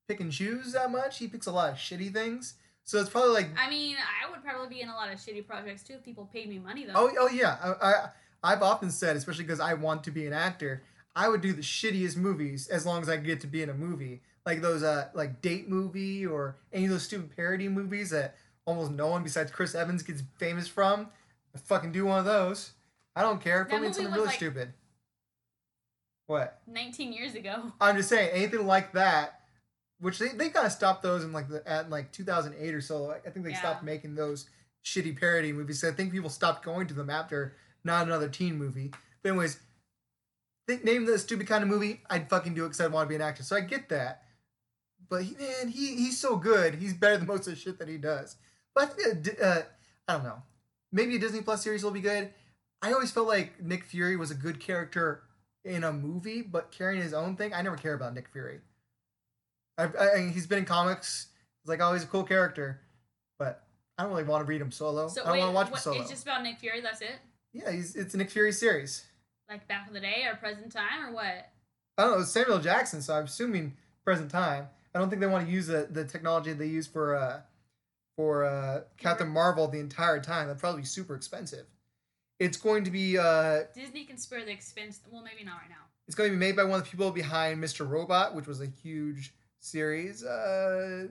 [0.09, 1.19] pick and choose that much.
[1.19, 2.55] He picks a lot of shitty things.
[2.85, 5.47] So it's probably like I mean, I would probably be in a lot of shitty
[5.47, 6.95] projects too if people paid me money though.
[6.97, 7.57] oh oh yeah.
[7.63, 8.09] I, I
[8.43, 10.83] I've often said, especially because I want to be an actor,
[11.15, 13.75] I would do the shittiest movies as long as I get to be in a
[13.75, 14.23] movie.
[14.45, 18.91] Like those uh like date movie or any of those stupid parody movies that almost
[18.91, 21.09] no one besides Chris Evans gets famous from.
[21.55, 22.73] I fucking do one of those.
[23.15, 23.65] I don't care.
[23.67, 24.73] Put me in something really like- stupid.
[26.27, 26.61] What?
[26.67, 27.73] 19 years ago.
[27.81, 29.41] I'm just saying anything like that,
[30.01, 33.11] which they, they kind of stopped those in like the at like 2008 or so.
[33.11, 33.59] I think they Yeah.
[33.59, 34.47] stopped making those
[34.85, 35.81] shitty parody movies.
[35.81, 38.93] So I think people stopped going to them after not another teen movie.
[39.23, 39.59] But anyways,
[40.67, 43.09] think name the stupid kind of movie, I'd fucking do it because I want to
[43.09, 43.43] be an actor.
[43.43, 44.23] So I get that.
[45.13, 46.77] But he, man, he he's so good.
[46.77, 48.37] He's better than most of the shit that he does.
[48.75, 49.63] But I think that, Di- uh,
[50.09, 50.43] I don't know.
[50.91, 52.31] Maybe a Disney Plus series will be good.
[52.81, 55.25] I always felt like Nick Fury was a good character
[55.67, 58.61] in a movie, but carrying his own thing, I never care about Nick Fury.
[59.77, 61.27] I, I, I- he's been in comics.
[61.63, 62.81] It's like, oh, he's a cool character,
[63.39, 63.63] but
[63.99, 65.09] I don't really want to read him solo.
[65.09, 66.01] So I don't wait, want to watch him solo.
[66.01, 66.81] it's just about Nick Fury.
[66.81, 67.19] That's it.
[67.53, 69.05] Yeah, he's it's a Nick Fury series.
[69.51, 71.51] Like back in the day or present time or what?
[71.99, 73.75] I don't know Samuel Jackson, so I'm assuming
[74.07, 74.69] present time.
[74.95, 77.41] I don't think they want to use the, the technology they use for uh
[78.17, 80.47] for uh Captain Marvel the entire time.
[80.47, 81.67] That'd probably be super expensive.
[82.39, 85.01] It's going to be uh Disney can spare the expense.
[85.11, 85.85] Well, maybe not right now.
[86.07, 87.89] it's going to be made by one of the people behind Mr.
[87.89, 90.25] Robot, which was a huge series.
[90.25, 91.07] Uh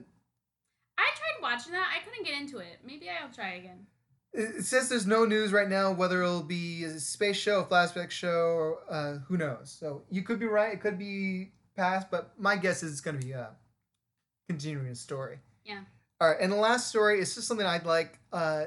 [0.98, 1.88] I tried watching that.
[1.94, 2.78] I couldn't get into it.
[2.86, 3.86] Maybe I'll try again.
[4.32, 8.10] it says there's no news right now whether it'll be a space show, a flashback
[8.10, 9.74] show, or uh, who knows.
[9.78, 10.74] So you could be right.
[10.74, 13.46] It could be past, but my guess is it's going to be uh,
[14.52, 15.38] continuing story.
[15.64, 15.80] Yeah.
[16.20, 18.18] All right, and the last story is just something I'd like.
[18.32, 18.66] Uh,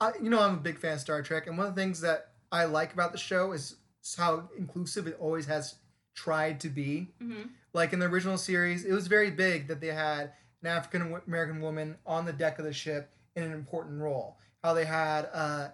[0.00, 2.00] I, you know, I'm a big fan of Star Trek, and one of the things
[2.02, 3.76] that I like about the show is
[4.16, 5.76] how inclusive it always has
[6.14, 7.08] tried to be.
[7.22, 7.42] Mm-hmm.
[7.72, 10.32] Like in the original series, it was very big that they had
[10.62, 14.36] an African American woman on the deck of the ship in an important role.
[14.62, 15.68] How they had uh,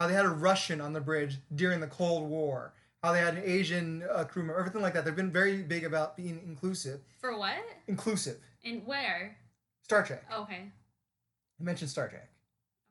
[0.00, 2.72] how they had a Russian on the bridge during the Cold War.
[3.02, 5.04] How they had an Asian uh, crew member, everything like that.
[5.04, 7.00] They've been very big about being inclusive.
[7.20, 7.54] For what?
[7.86, 8.38] Inclusive.
[8.64, 9.36] And where?
[9.82, 10.24] Star Trek.
[10.32, 10.70] Oh, okay.
[11.60, 12.28] I mentioned Star Trek.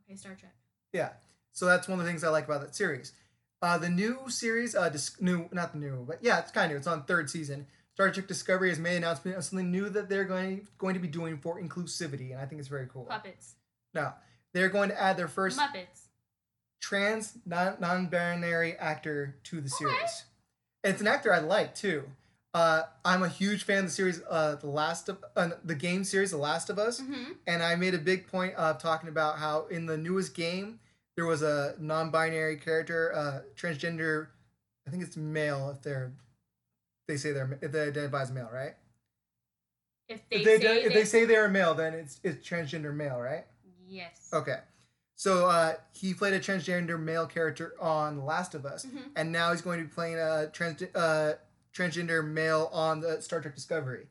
[0.05, 0.53] Okay, Star Trek.
[0.93, 1.09] Yeah.
[1.51, 3.13] So that's one of the things I like about that series.
[3.61, 6.71] Uh, the new series, uh, dis- new, not the new, but yeah, it's kind of,
[6.71, 6.77] new.
[6.77, 7.65] it's on third season.
[7.95, 10.99] Star Trek Discovery has made an announcement of something new that they're going going to
[10.99, 13.05] be doing for inclusivity, and I think it's very cool.
[13.05, 13.55] Puppets.
[13.95, 14.15] Now,
[14.53, 16.05] they're going to add their first Muppets.
[16.79, 19.75] trans non non binary actor to the Okay.
[19.95, 20.23] series.
[20.83, 22.03] And it's an actor I like too.
[22.57, 26.03] Uh, I'm a huge fan of the series, uh, the Last of uh, the game
[26.03, 27.33] series, The Last of Us, Mm-hmm.
[27.45, 30.79] and I made a big point of talking about how in the newest game
[31.15, 34.29] there was a non-binary character, uh, transgender.
[34.87, 36.13] I think it's male if they're
[37.07, 38.73] they say they're if they identify as male, right?
[40.09, 42.91] If they, if they, say if they say they're a male, then it's it's transgender
[42.91, 43.45] male, right?
[43.87, 44.29] yes.
[44.33, 44.57] Okay.
[45.15, 49.01] So uh, he played a transgender male character on The Last of Us, Mhm.
[49.15, 51.33] and now he's going to be playing a trans uh,
[51.77, 54.07] transgender male on the Star Trek Discovery.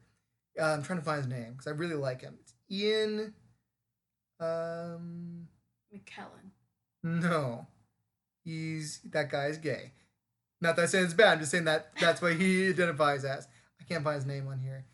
[0.58, 2.38] Uh, I'm trying to find his name because I really like him.
[2.40, 3.34] It's Ian.
[4.40, 5.48] Um,
[5.94, 6.50] McKellen.
[7.02, 7.66] no,
[8.44, 9.92] he's that guy is gay.
[10.60, 11.34] Not that I'm saying it's bad.
[11.34, 13.48] I'm just saying that that's what he identifies as.
[13.80, 14.86] I can't find his name on here.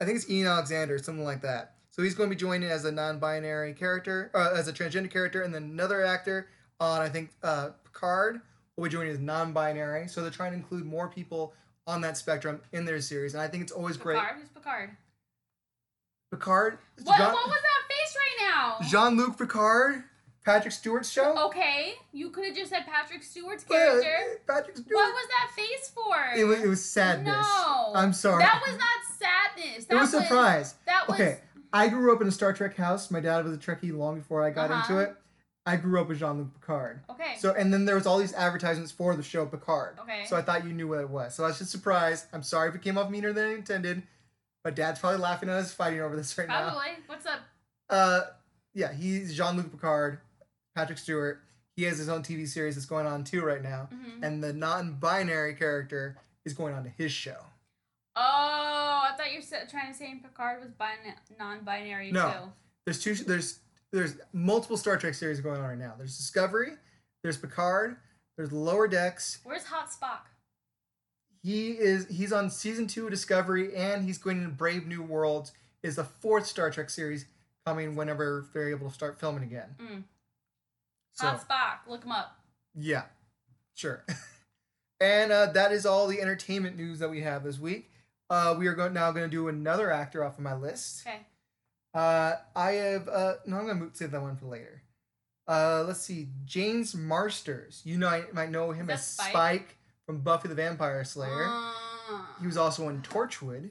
[0.00, 1.74] I think it's Ian Alexander, something like that.
[1.90, 5.42] So he's going to be joining as a non-binary character, uh, as a transgender character,
[5.42, 6.48] and then another actor
[6.78, 8.40] on I think uh, Picard
[8.76, 10.08] will be joining as non-binary.
[10.08, 11.54] So they're trying to include more people
[11.88, 14.16] on that spectrum in their series, and I think it's always great.
[14.18, 14.36] Picard.
[14.38, 14.90] Who's Picard?
[16.30, 17.16] Picard, What?
[17.16, 18.76] Jean- what was that face right now?
[18.86, 20.04] Jean-Luc Picard,
[20.44, 21.46] Patrick Stewart's show.
[21.46, 24.40] Okay, you could have just said Patrick Stewart's Yeah, character.
[24.46, 24.92] Patrick Stewart.
[24.94, 26.16] What was that face for?
[26.38, 27.34] It was, it was sadness.
[27.34, 27.92] No.
[27.94, 28.42] I'm sorry.
[28.44, 29.16] That was not
[29.56, 29.86] sadness.
[29.86, 30.74] That it was surprise.
[30.84, 31.40] That was Okay,
[31.72, 33.10] I grew up in a Star Trek house.
[33.10, 34.92] My dad was a Trekkie long before I got Uh-huh.
[34.94, 35.16] into it.
[35.68, 37.00] I grew up with Jean Luc Picard.
[37.10, 37.34] okay.
[37.38, 39.98] So and then there was all these advertisements for the show Picard.
[40.00, 40.24] Okay.
[40.26, 41.34] So I thought you knew what it was.
[41.34, 42.26] So I was just surprised.
[42.32, 44.02] I'm sorry if it came off meaner than I intended.
[44.64, 46.70] But Dad's probably laughing at us fighting over this right now.
[46.70, 46.88] Probably.
[47.06, 47.40] What's up?
[47.90, 48.20] Uh,
[48.74, 50.18] yeah, he's Jean Luc Picard,
[50.74, 51.40] Patrick Stewart.
[51.76, 54.52] He has his own TV series that's going on too right now, hmm and the
[54.52, 57.36] non-binary character is going on to his show.
[58.16, 58.20] Oh,
[59.04, 62.30] I thought you were trying to say Picard was bin- non-binary No.
[62.30, 62.52] too.
[62.84, 63.14] There's two.
[63.14, 63.60] There's
[63.92, 65.94] there's multiple Star Trek series going on right now.
[65.96, 66.72] There's Discovery,
[67.22, 67.96] there's Picard,
[68.36, 69.38] there's Lower Decks.
[69.44, 70.28] Where's Hot Spock?
[71.42, 75.52] He is he's on season two of Discovery, and he's going into Brave New Worlds.
[75.82, 77.26] Is the fourth Star Trek series
[77.64, 79.76] coming whenever they're able to start filming again?
[79.80, 80.02] Mm.
[81.12, 81.90] So Hot Spock.
[81.90, 82.36] Look him up.
[82.74, 83.04] yeah,
[83.74, 84.04] sure.
[85.00, 87.90] and uh, that is all the entertainment news that we have this week.
[88.30, 91.06] Uh, we are going now going to do another actor off of my list.
[91.06, 91.20] Okay.
[91.98, 94.82] Uh, I have uh, no, I'm gonna save that one for later.
[95.48, 97.82] Uh, let's see, James Marsters.
[97.84, 99.30] You know, I might know him as Spike?
[99.30, 99.76] Spike?
[100.06, 101.46] from Buffy the Vampire Slayer.
[101.48, 101.72] Uh,
[102.40, 103.70] he was also in Torchwood.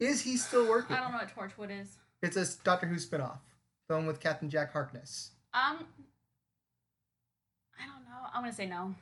[0.00, 0.96] Is he still working?
[0.96, 1.98] I don't know what Torchwood is.
[2.22, 3.38] It's a Doctor Who spinoff,
[3.86, 5.32] one with Captain Jack Harkness.
[5.52, 5.84] Um,
[7.78, 8.28] I don't know.
[8.32, 8.94] I'm gonna say no.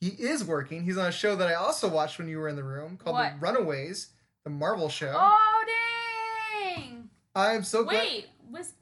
[0.00, 0.84] He is working.
[0.84, 3.14] He's on a show that I also watched when you were in the room called
[3.14, 3.32] What?
[3.32, 4.10] The Runaways,
[4.44, 5.12] the Marvel show.
[5.12, 5.85] Oh dang!
[7.36, 8.72] I'm so glad Wait, was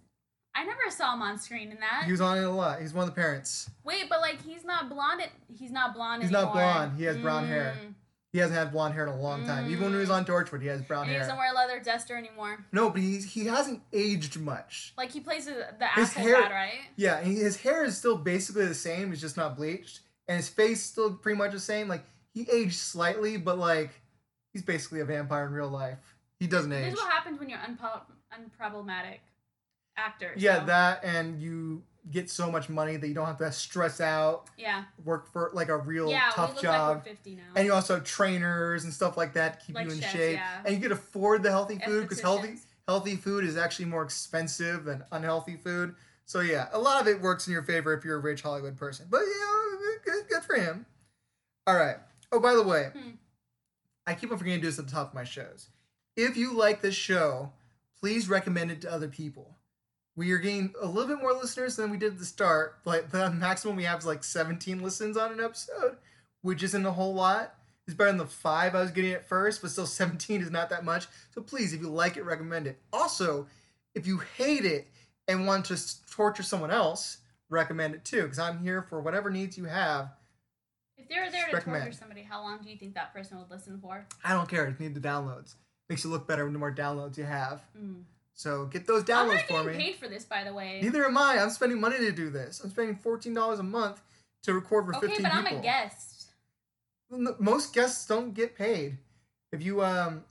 [0.55, 2.05] I never saw him on screen in that?
[2.07, 2.81] he was on it a lot.
[2.81, 3.69] He's one of the parents.
[3.85, 5.23] Wait, but like he's not blonde.
[5.59, 6.55] He's not blonde He's not anymore.
[6.55, 6.93] blonde.
[6.99, 7.75] He has brown hair.
[7.85, 7.95] Mm.
[8.33, 9.71] He hasn't had blonde hair in a long time.
[9.71, 11.79] Even when he was on Torchwood, he has brown And he doesn't wear a leather
[11.81, 12.65] duster anymore.
[12.73, 14.93] No, but he's, he hasn't aged much.
[14.99, 16.81] Like he plays the, the His asshole hair- dad, right?
[16.97, 19.13] Yeah, he- his hair is still basically the same.
[19.13, 21.87] It's just not bleached, and his face still pretty much the same.
[21.87, 22.03] Like
[22.33, 23.91] he aged slightly, but like
[24.53, 25.99] he's basically a vampire in real life.
[26.41, 26.93] He doesn't This age.
[26.95, 28.01] is what happens when you're unpo-
[28.39, 29.19] unproblematic.
[29.97, 30.43] actors.
[30.43, 34.01] Yeah, so- that and you get so much money that you don't have to stress
[34.01, 34.85] out, Yeah.
[35.05, 36.31] work for like a real Yeah.
[36.35, 36.97] tough job.
[36.97, 37.43] like we're 50 now.
[37.55, 40.13] and you also have trainers and stuff like that to keep Like you in chefs,
[40.13, 40.37] shape.
[40.37, 40.63] yeah.
[40.67, 42.59] And you can afford the healthy food because healthy
[42.89, 45.95] healthy food is actually more expensive than unhealthy food.
[46.27, 48.77] So yeah, a lot of it works in your favor if you're a rich Hollywood
[48.77, 49.07] person.
[49.09, 50.87] But you know, good, good for him.
[51.69, 51.99] All right.
[52.33, 53.11] Oh, by the way, Hmm.
[54.09, 55.69] I keep on forgetting to do this at the top of my shows.
[56.17, 57.53] If you like this show,
[58.05, 59.57] please recommend it to other people.
[60.15, 62.81] We are getting a little bit more listeners than we did at the start.
[62.85, 65.97] but the maximum we have is like 17 listens on an episode,
[66.43, 67.55] which isn't a whole lot.
[67.87, 70.69] It's better than the five I was getting at first, but still 17 is not
[70.69, 71.07] that much.
[71.35, 72.79] So please, if you like it, recommend it.
[72.93, 73.47] Also,
[73.95, 74.87] if you hate it
[75.27, 77.17] and want to torture someone else,
[77.49, 80.11] recommend it too, because I'm here for whatever needs you have.
[80.99, 81.85] If they were there to recommend.
[81.85, 84.07] torture somebody, how long do you think that person would listen for?
[84.23, 84.67] I don't care.
[84.67, 85.55] I just need the downloads.
[85.89, 87.63] Makes you look better the more downloads you have.
[87.79, 88.03] Mm.
[88.35, 89.85] So get those downloads I'm not for getting me.
[89.85, 90.81] paid for this, by the way.
[90.83, 91.39] Neither am I.
[91.39, 92.61] I'm spending money to do this.
[92.63, 94.01] I'm spending fourteen dollars a month
[94.43, 95.33] to record for okay, fifteen but.
[95.33, 96.33] I'm a guest.
[97.11, 98.99] Most guests don't get paid.
[99.53, 100.25] If you um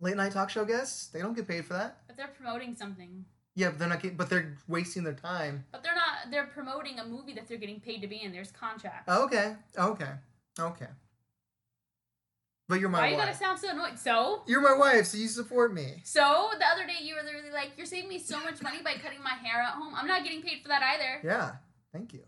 [0.00, 1.98] late night talk show guests, they don't get paid for that.
[2.06, 3.24] But they're promoting something.
[3.54, 4.02] Yeah, but they're not.
[4.02, 5.64] Get, but they're wasting their time.
[5.70, 6.32] But they're not.
[6.32, 8.32] They're promoting a movie that they're getting paid to be in.
[8.32, 9.08] There's contracts.
[9.08, 10.10] Okay, okay,
[10.58, 10.88] okay.
[12.68, 13.38] But you're my Why you gotta wife.
[13.38, 13.98] sound so annoyed?
[13.98, 14.42] So.
[14.46, 16.00] You're my wife, so you support me.
[16.04, 18.94] So the other day you were literally like, "You're saving me so much money by
[18.94, 19.94] cutting my hair at home.
[19.94, 21.20] I'm not getting paid for that either.
[21.22, 21.56] Yeah,
[21.92, 22.24] thank you.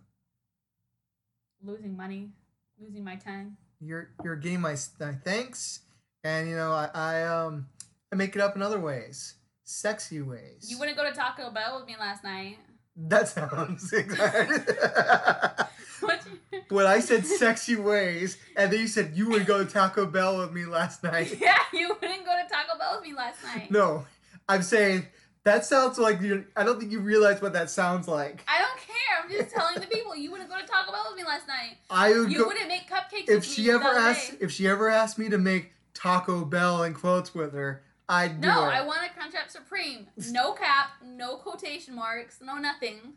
[1.62, 2.32] Losing money,
[2.78, 3.56] losing my time.
[3.80, 5.80] You're you're getting my, my thanks,
[6.22, 7.66] and you know I, I um
[8.12, 9.34] I make it up in other ways,
[9.64, 10.66] sexy ways.
[10.70, 12.58] You wouldn't go to Taco Bell with me last night.
[12.96, 14.74] That sounds exactly.
[16.00, 16.20] What?
[16.68, 20.38] when I said sexy ways, and then you said you would go to Taco Bell
[20.38, 21.36] with me last night.
[21.40, 23.70] yeah, you wouldn't go to Taco Bell with me last night.
[23.70, 24.04] No,
[24.48, 25.06] I'm saying
[25.44, 26.44] that sounds like you.
[26.56, 28.44] I don't think you realize what that sounds like.
[28.48, 28.94] I don't care.
[29.24, 31.76] I'm just telling the people you wouldn't go to Taco Bell with me last night.
[31.90, 34.36] I would You go wouldn't make cupcakes if with she me ever asked day.
[34.40, 37.82] if she ever asked me to make Taco Bell in quotes with her.
[38.08, 38.72] I'd do No, it.
[38.72, 40.06] I want a Crunchwrap Supreme.
[40.30, 43.14] No cap, no quotation marks, no nothing.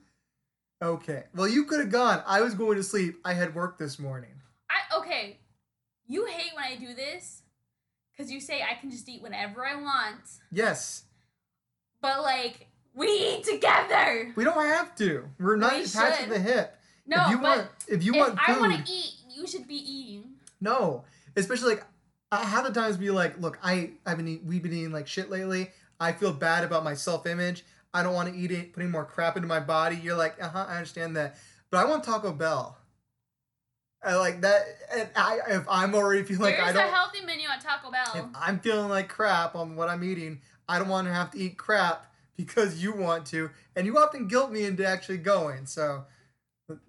[0.81, 1.25] Okay.
[1.35, 2.23] Well, you could have gone.
[2.25, 3.19] I was going to sleep.
[3.25, 4.31] I had work this morning.
[4.69, 5.37] I okay.
[6.07, 7.43] You hate when I do this
[8.11, 10.21] because you say I can just eat whenever I want,
[10.51, 11.03] Yes.
[12.01, 14.31] but like we eat together.
[14.35, 15.25] We don't have to.
[15.39, 16.75] We're not We attached to the hip.
[17.05, 19.45] No, if you but want, if you if want I food, want to eat, you
[19.47, 20.31] should be eating.
[20.61, 21.03] no.
[21.35, 21.85] Especially like,
[22.31, 25.07] I have the times be like, look, I I've been eat, we've been eating like
[25.07, 25.71] shit lately.
[25.99, 27.63] I feel bad about my self image.
[27.93, 29.95] I don't want to eat it, putting more crap into my body.
[29.95, 31.37] You're like, uh huh, I understand that,
[31.71, 32.77] but I want Taco Bell.
[34.03, 34.63] I like that.
[34.95, 37.87] And I, if I'm already feeling like There's I a don't, healthy menu at Taco
[37.87, 38.29] if Bell.
[38.35, 41.57] I'm feeling like crap on what I'm eating, I don't want to have to eat
[41.57, 42.05] crap
[42.37, 45.65] because you want to, and you often guilt me into actually going.
[45.65, 46.05] So,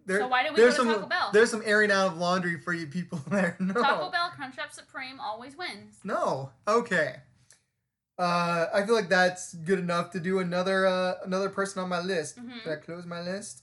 [0.07, 1.31] there, So why did we go to some, Taco Bell?
[1.33, 3.57] There's some airing out of laundry for you people there.
[3.61, 5.97] No, Taco Bell Crunchwrap Supreme always wins.
[6.05, 7.17] no, okay.
[8.19, 12.01] Uh, I feel like that's good enough to do another uh, another person on my
[12.01, 12.39] list.
[12.39, 12.65] Mhm.
[12.65, 13.63] Did I close my list?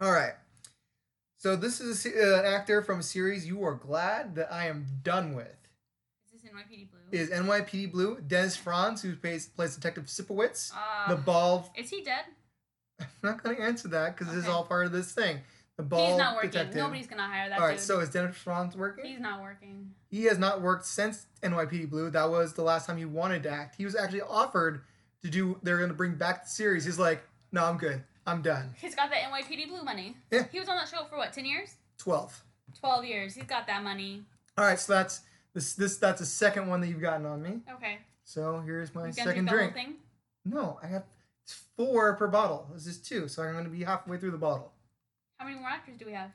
[0.00, 0.32] All right.
[1.36, 4.66] So this is a, uh, an actor from a series you are glad that I
[4.66, 5.56] am done with.
[6.34, 6.98] Is this NYPD Blue?
[7.12, 11.68] is NYPD Blue, Dennis Franz, who plays, plays Detective Sipowicz, uh, the bald.
[11.76, 12.24] is he dead?
[13.22, 15.38] I'm not going to answer that because this is all part of this thing.
[15.76, 16.50] The bald He's not working.
[16.50, 16.76] detective.
[16.76, 17.86] Nobody's gonna hire that all right, dude.
[17.86, 19.06] so is Dennis Franz working?
[19.06, 19.90] He's not working.
[20.10, 22.10] he has not worked since NYPD Blue.
[22.10, 23.76] That was the last time he wanted to act.
[23.76, 24.82] He was actually offered
[25.22, 25.58] to do.
[25.62, 26.84] They're going to bring back the series.
[26.84, 27.22] He's like,
[27.52, 28.02] no, I'm good.
[28.26, 28.74] I'm done.
[28.80, 30.14] He's got that NYPD Blue money.
[30.30, 30.44] Yeah.
[30.52, 31.74] He was on that show for what, ten years?
[31.96, 32.38] Twelve.
[32.78, 33.34] Twelve years.
[33.34, 34.22] He's got that money.
[34.58, 35.22] All right, so that's
[35.54, 35.72] this.
[35.72, 37.60] This that's the second one that you've gotten on me.
[37.76, 37.98] Okay.
[38.24, 39.94] So here's my You second drink whole thing?
[40.44, 41.04] No, I have
[41.76, 42.68] four per bottle.
[42.74, 44.72] This is two, so I'm going to be halfway through the bottle.
[45.38, 46.30] How many more actors do we have?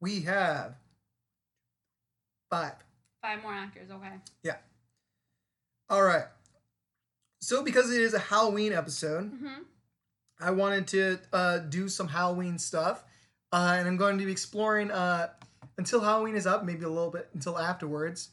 [0.00, 0.74] We have
[2.50, 2.74] five.
[3.22, 3.90] Five more actors.
[3.90, 4.12] Okay.
[4.42, 4.56] Yeah.
[5.88, 6.24] All right.
[7.40, 9.62] So, because it is a Halloween episode, Mm-hmm.
[10.40, 13.04] I wanted to uh, do some Halloween stuff.
[13.52, 15.28] Uh, and I'm going to be exploring uh,
[15.78, 18.30] until Halloween is up, maybe a little bit until afterwards.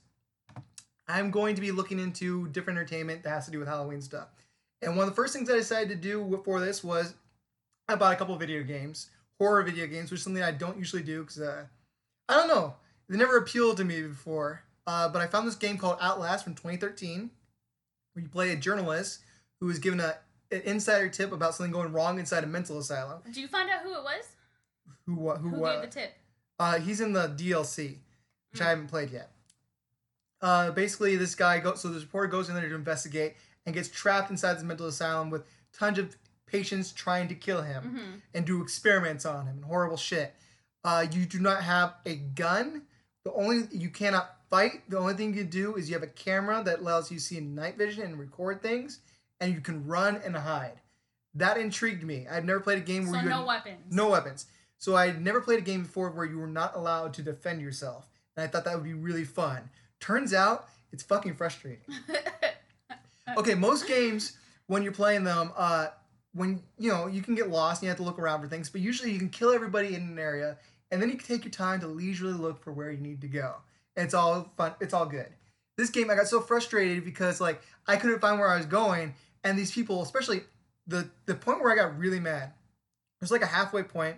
[1.10, 4.28] I'm going to be looking into different entertainment that has to do with Halloween stuff.
[4.82, 7.16] And one of the first things I decided to do for this was
[7.90, 10.78] I bought a couple of video games, horror video games, which is something I don't
[10.78, 11.66] usually do because uh,
[12.30, 12.76] I don't know.
[13.10, 14.62] They never appealed to me before.
[14.88, 17.30] Uh, but I found this game called Outlast from 2013,
[18.14, 19.20] where you play a journalist
[19.60, 20.16] who is given a,
[20.52, 23.20] an insider tip about something going wrong inside a mental asylum.
[23.26, 24.26] Did you find out who it was?
[25.06, 25.38] Who what?
[25.40, 25.82] Who, Who what?
[25.82, 26.14] gave the tip?
[26.60, 27.98] Uh, he's in the DLC,
[28.52, 28.70] which I Mm.
[28.70, 29.32] haven't played yet.
[30.42, 31.82] Uh, basically, this guy goes.
[31.82, 33.36] So this reporter goes in there to investigate
[33.66, 36.16] and gets trapped inside this mental asylum with tons of
[36.46, 40.34] patients trying to kill him hmm and do experiments on him and horrible shit.
[40.84, 42.84] Uh, you do not have a gun.
[43.26, 44.90] The only you cannot fight.
[44.90, 47.24] The only thing you can do is you have a camera that allows you to
[47.24, 49.00] see in night vision and record things,
[49.42, 50.80] and you can run and hide.
[51.36, 52.28] That intrigued me.
[52.32, 53.78] I've never played a game where So you no had weapons.
[53.92, 54.46] no weapons.
[54.78, 57.62] So I had never played a game before where you were not allowed to defend
[57.62, 59.70] yourself, and I thought that would be really fun.
[60.00, 61.82] Turns out it's fucking frustrating.
[63.38, 64.38] Okay, most games
[64.68, 65.88] when you're playing them, uh,
[66.34, 68.70] when you know you can get lost and you have to look around for things,
[68.70, 70.58] but usually you can kill everybody in an area,
[70.92, 73.28] and then you can take your time to leisurely look for where you need to
[73.28, 73.56] go.
[73.96, 74.74] And it's all fun.
[74.80, 75.28] It's all good.
[75.78, 79.16] This game, I got so frustrated because like I couldn't find where I was going,
[79.44, 80.42] and these people, especially
[80.88, 82.54] the the point where I got really mad,
[83.20, 84.18] there's like a halfway point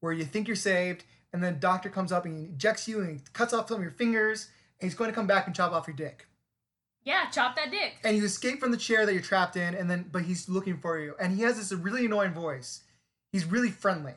[0.00, 3.10] where you think you're saved, and then doctor comes up and he ejects you and
[3.10, 4.48] he cuts off some of your fingers,
[4.82, 6.26] and he's going to come back and chop off your dick.
[7.04, 7.94] Yeah, chop that dick.
[8.04, 10.76] and you escape from the chair that you're trapped in and then but he's looking
[10.76, 11.14] for you.
[11.20, 12.82] And he has this really annoying voice.
[13.32, 14.14] He's really friendly.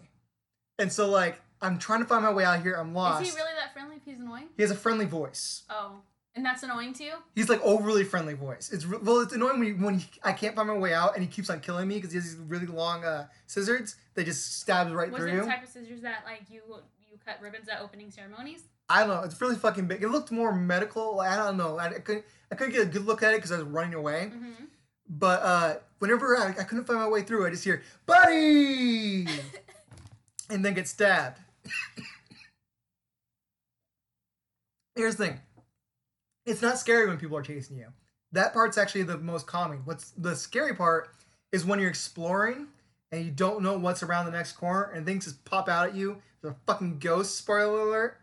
[0.77, 2.73] And so like i'm trying to find my way out here.
[2.73, 4.47] I'm lost Is he really that friendly if he's annoying?
[4.57, 5.63] he has a friendly voice.
[5.69, 6.01] Oh,
[6.35, 7.13] and that's annoying to you?
[7.33, 8.71] he's like overly friendly voice.
[8.71, 11.15] It's re- well it's annoying when, he, when he, i can't find my way out
[11.15, 14.25] and he keeps on killing me because he has these really long uh, scissors that
[14.25, 15.41] just stabs right Was through it you.
[15.41, 16.61] the type of scissors that like you
[17.09, 18.61] you cut ribbons at opening ceremonies?
[18.89, 21.87] I don't know it's really fucking big it looked more medical i don't know i,
[21.87, 24.31] I couldn't i couldn't get a good look at it because i was running away
[24.33, 24.65] Mm-hmm.
[25.07, 29.27] But uh, whenever I, I couldn't find my way through, I just hear "buddy,"
[30.49, 31.39] and then get stabbed.
[34.95, 35.39] Here's the thing:
[36.45, 37.87] it's not scary when people are chasing you.
[38.31, 39.81] That part's actually the most calming.
[39.85, 41.09] What's the scary part
[41.51, 42.67] is when you're exploring
[43.11, 45.95] and you don't know what's around the next corner and things just pop out at
[45.95, 46.17] you.
[46.41, 47.35] There's a fucking ghost.
[47.37, 48.17] Spoiler alert!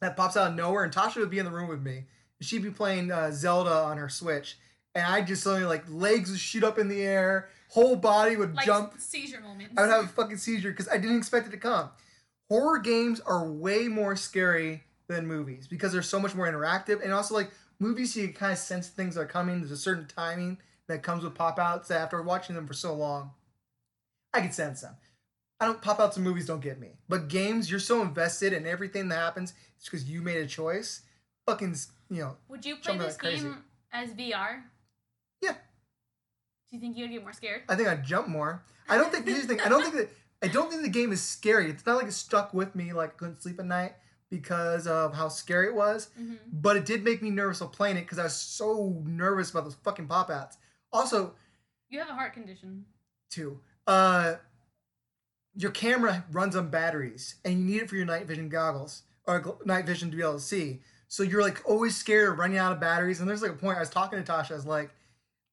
[0.00, 2.04] That pops out of nowhere, and Tasha would be in the room with me.
[2.40, 4.56] She'd be playing uh, Zelda on her Switch,
[4.94, 8.54] and I'd just suddenly like legs would shoot up in the air, whole body would
[8.54, 8.94] Like jump.
[8.98, 9.74] seizure moments.
[9.76, 11.90] I would have a fucking seizure because I didn't expect it to come.
[12.48, 17.12] Horror games are way more scary than movies because they're so much more interactive, and
[17.12, 19.58] also like movies, you kind of sense things are coming.
[19.58, 21.88] There's a certain timing that comes with pop outs.
[21.88, 23.32] That after watching them for so long,
[24.32, 24.94] I could sense them.
[25.60, 28.66] I don't pop outs in movies don't get me, but games, you're so invested in
[28.66, 29.54] everything that happens.
[29.76, 31.02] It's because you made a choice.
[31.46, 31.74] Fucking,
[32.10, 33.42] you know, Would you play this crazy.
[33.44, 34.62] game as VR?
[35.40, 35.52] Yeah.
[35.52, 37.62] Do you think you would get more scared?
[37.68, 38.62] I think I'd jump more.
[38.88, 39.60] I don't think here's the thing.
[39.60, 40.08] I don't think that
[40.42, 41.70] I don't think the game is scary.
[41.70, 43.94] It's not like it stuck with me like I couldn't sleep at night
[44.30, 46.10] because of how scary it was.
[46.20, 46.34] Mm-hmm.
[46.52, 49.64] But it did make me nervous while playing it because I was so nervous about
[49.64, 50.58] those fucking pop outs.
[50.92, 51.34] Also,
[51.88, 52.84] You have a heart condition.
[53.30, 54.34] too, uh,
[55.58, 59.58] your camera runs on batteries and you need it for your night vision goggles or
[59.64, 60.80] night vision to be able to see.
[61.08, 63.18] So you're like always scared of running out of batteries.
[63.18, 64.90] And there's like a point I was talking to Tasha, I was like,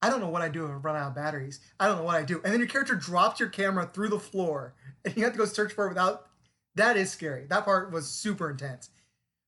[0.04, 1.60] I don't know what I do if I run out of batteries.
[1.80, 2.40] I don't know what I do.
[2.44, 5.46] And then your character drops your camera through the floor and you have to go
[5.46, 6.28] search for it without.
[6.76, 7.46] That is scary.
[7.50, 8.92] That part was super intense.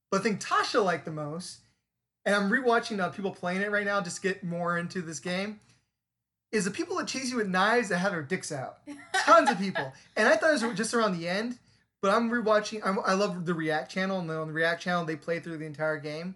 [0.10, 1.60] But the thing Tasha liked the most,
[2.26, 5.60] and I'm rewatching uh, people playing it right now just get more into this game,
[6.52, 8.78] is the people that chase you with knives that have their dicks out.
[9.26, 9.92] Tons of people.
[10.16, 11.60] And I thought it was just around the end,
[12.02, 12.82] but I'm rewatching.
[12.86, 15.66] I'm, I love the React channel, and on the React channel, they play through the
[15.66, 16.36] entire game.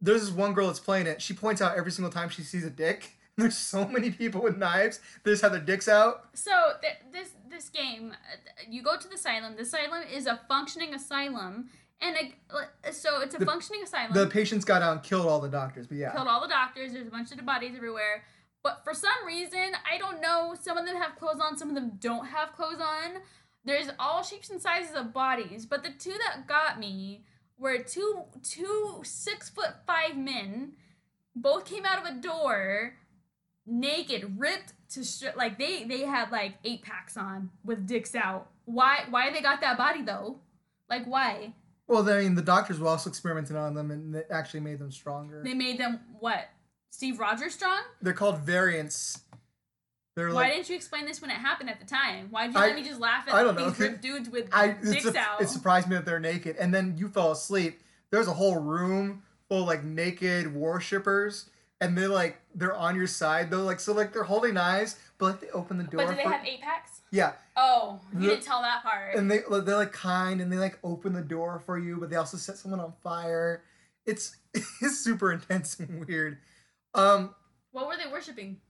[0.00, 1.20] There's this one girl that's playing it.
[1.20, 3.16] She points out every single time she sees a dick.
[3.36, 6.28] There's so many people with knives that just have their dicks out.
[6.34, 6.50] So
[6.80, 8.36] th- this this game, uh,
[8.68, 9.54] you go to the asylum.
[9.56, 14.12] The asylum is a functioning asylum, and a, so it's a The- functioning asylum.
[14.12, 16.12] The patients got out and killed all the doctors, but yeah.
[16.12, 16.92] killed all the doctors.
[16.92, 18.22] There's a bunch of dead bodies everywhere.
[18.62, 20.54] But for some reason, I don't know.
[20.60, 21.56] Some of them have clothes on.
[21.56, 23.22] Some of them don't have clothes on.
[23.64, 25.66] There's all shapes and sizes of bodies.
[25.66, 27.24] But the two that got me
[27.58, 30.72] were two two six foot five men.
[31.34, 32.94] Both came out of a door,
[33.66, 38.50] naked, ripped to stri- like they they had like eight packs on with dicks out.
[38.64, 40.40] Why why they got that body though?
[40.88, 41.54] Like why?
[41.86, 44.90] Well, I mean, the doctors were also experimenting on them, and it actually made them
[44.90, 45.42] stronger.
[45.42, 46.48] They made them what?
[46.90, 47.80] Steve Rogers strong?
[48.02, 49.20] They're called variants.
[50.16, 52.26] They're Why like didn't you explain this when it happened at the time?
[52.30, 53.70] Why did you I- let me just laugh at I don't know.
[53.70, 54.68] these ripped dudes with I.
[54.72, 55.40] dicks a, out?
[55.40, 57.80] it surprised me that they're naked, and then you fell asleep.
[58.10, 61.48] There's a whole room full of like naked worshippers,
[61.80, 65.26] and they're like they're on your side though, like so like they're holding knives, but
[65.26, 65.98] like they open the door.
[66.04, 67.00] but do they for- have eight packs?
[67.12, 69.14] Yeah, Oh, you The- didn't tell that part.
[69.14, 72.16] and they they're like kind, and they like open the door for you, but they
[72.16, 73.62] also set someone on fire.
[74.04, 76.38] It's it's super intense and weird.
[76.98, 77.34] Um,
[77.72, 78.60] what were they worshiping?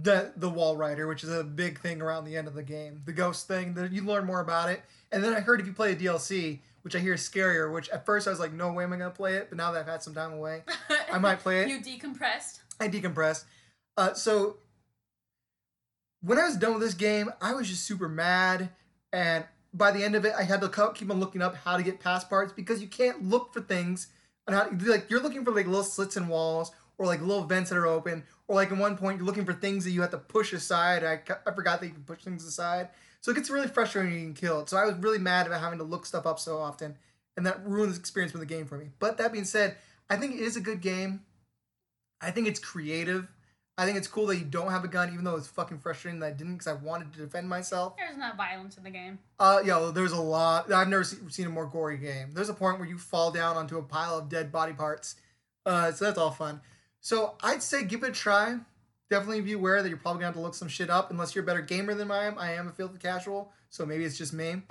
[0.00, 3.02] the the Walrider, which is a big thing around the end of the game.
[3.04, 4.82] The ghost thing, That you learn more about it.
[5.10, 7.90] And then I heard if you play a DLC, which I hear is scarier, which
[7.90, 9.48] at first I was like, no way am I gonna play it.
[9.50, 10.62] But now that I've had some time away,
[11.12, 11.68] I might play it.
[11.68, 12.60] you decompressed.
[12.80, 13.44] I decompressed.
[13.96, 14.56] Uh, so
[16.22, 18.70] when I was done with this game, I was just super mad,
[19.12, 19.44] and
[19.74, 22.00] by the end of it, I had to keep on looking up how to get
[22.00, 24.08] past parts because you can't look for things
[24.46, 26.72] and how like you're looking for like little slits in walls
[27.02, 29.52] or like little vents that are open or like in one point you're looking for
[29.52, 31.02] things that you have to push aside.
[31.02, 32.90] I, I forgot that you can push things aside,
[33.20, 34.70] so it gets really frustrating getting killed.
[34.70, 36.96] So I was really mad about having to look stuff up so often,
[37.36, 38.90] and that ruined the experience with the game for me.
[39.00, 39.76] But that being said,
[40.08, 41.22] I think it is a good game.
[42.20, 43.26] I think it's creative.
[43.76, 46.20] I think it's cool that you don't have a gun, even though it's fucking frustrating
[46.20, 47.96] that I didn't because I wanted to defend myself.
[47.96, 49.18] There's not violence in the game.
[49.40, 50.70] Uh, yeah, well, there's a lot.
[50.70, 52.32] I've never see, seen a more gory game.
[52.32, 55.16] There's a point where you fall down onto a pile of dead body parts.
[55.64, 56.60] Uh, so that's all fun.
[57.02, 58.58] So I'd say give it a try.
[59.10, 61.44] Definitely be aware that you're probably gonna have to look some shit up unless you're
[61.44, 62.38] a better gamer than I am.
[62.38, 64.62] I am a filthy casual, so maybe it's just me.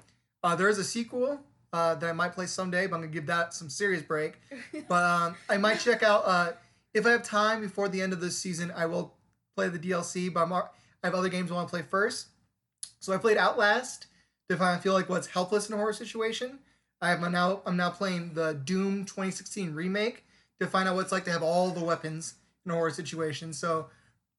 [0.41, 1.39] Uh, there is a sequel
[1.73, 4.39] uh, that I might play someday, but I'm gonna give that some serious break.
[4.87, 6.53] But um, I might check out uh,
[6.93, 8.71] if I have time before the end of this season.
[8.75, 9.13] I will
[9.55, 10.63] play the DLC, but I'm, I
[11.03, 12.27] have other games I want to play first.
[12.99, 14.07] So I played Outlast
[14.49, 16.59] to I feel like what's helpless in a horror situation.
[17.01, 20.23] I have my now I'm now playing the Doom 2016 remake
[20.61, 22.35] to find out what it's like to have all the weapons
[22.65, 23.51] in a horror situation.
[23.51, 23.87] So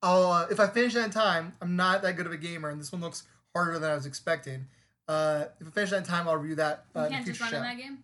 [0.02, 2.70] I'll uh, if I finish that in time, I'm not that good of a gamer,
[2.70, 4.66] and this one looks harder than I was expecting.
[5.08, 6.84] Uh, if I finish that in time, I'll review that.
[6.94, 7.98] Uh, You can't just run in that game.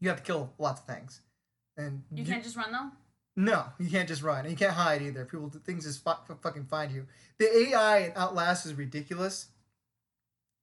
[0.00, 1.20] You have to kill lots of things,
[1.76, 2.90] and You can't just run though.
[3.36, 4.40] no, you can't just run.
[4.40, 5.24] And you can't hide either.
[5.24, 7.06] People, things just fu- fu- fucking find you.
[7.38, 9.46] The AI in Outlast is ridiculous.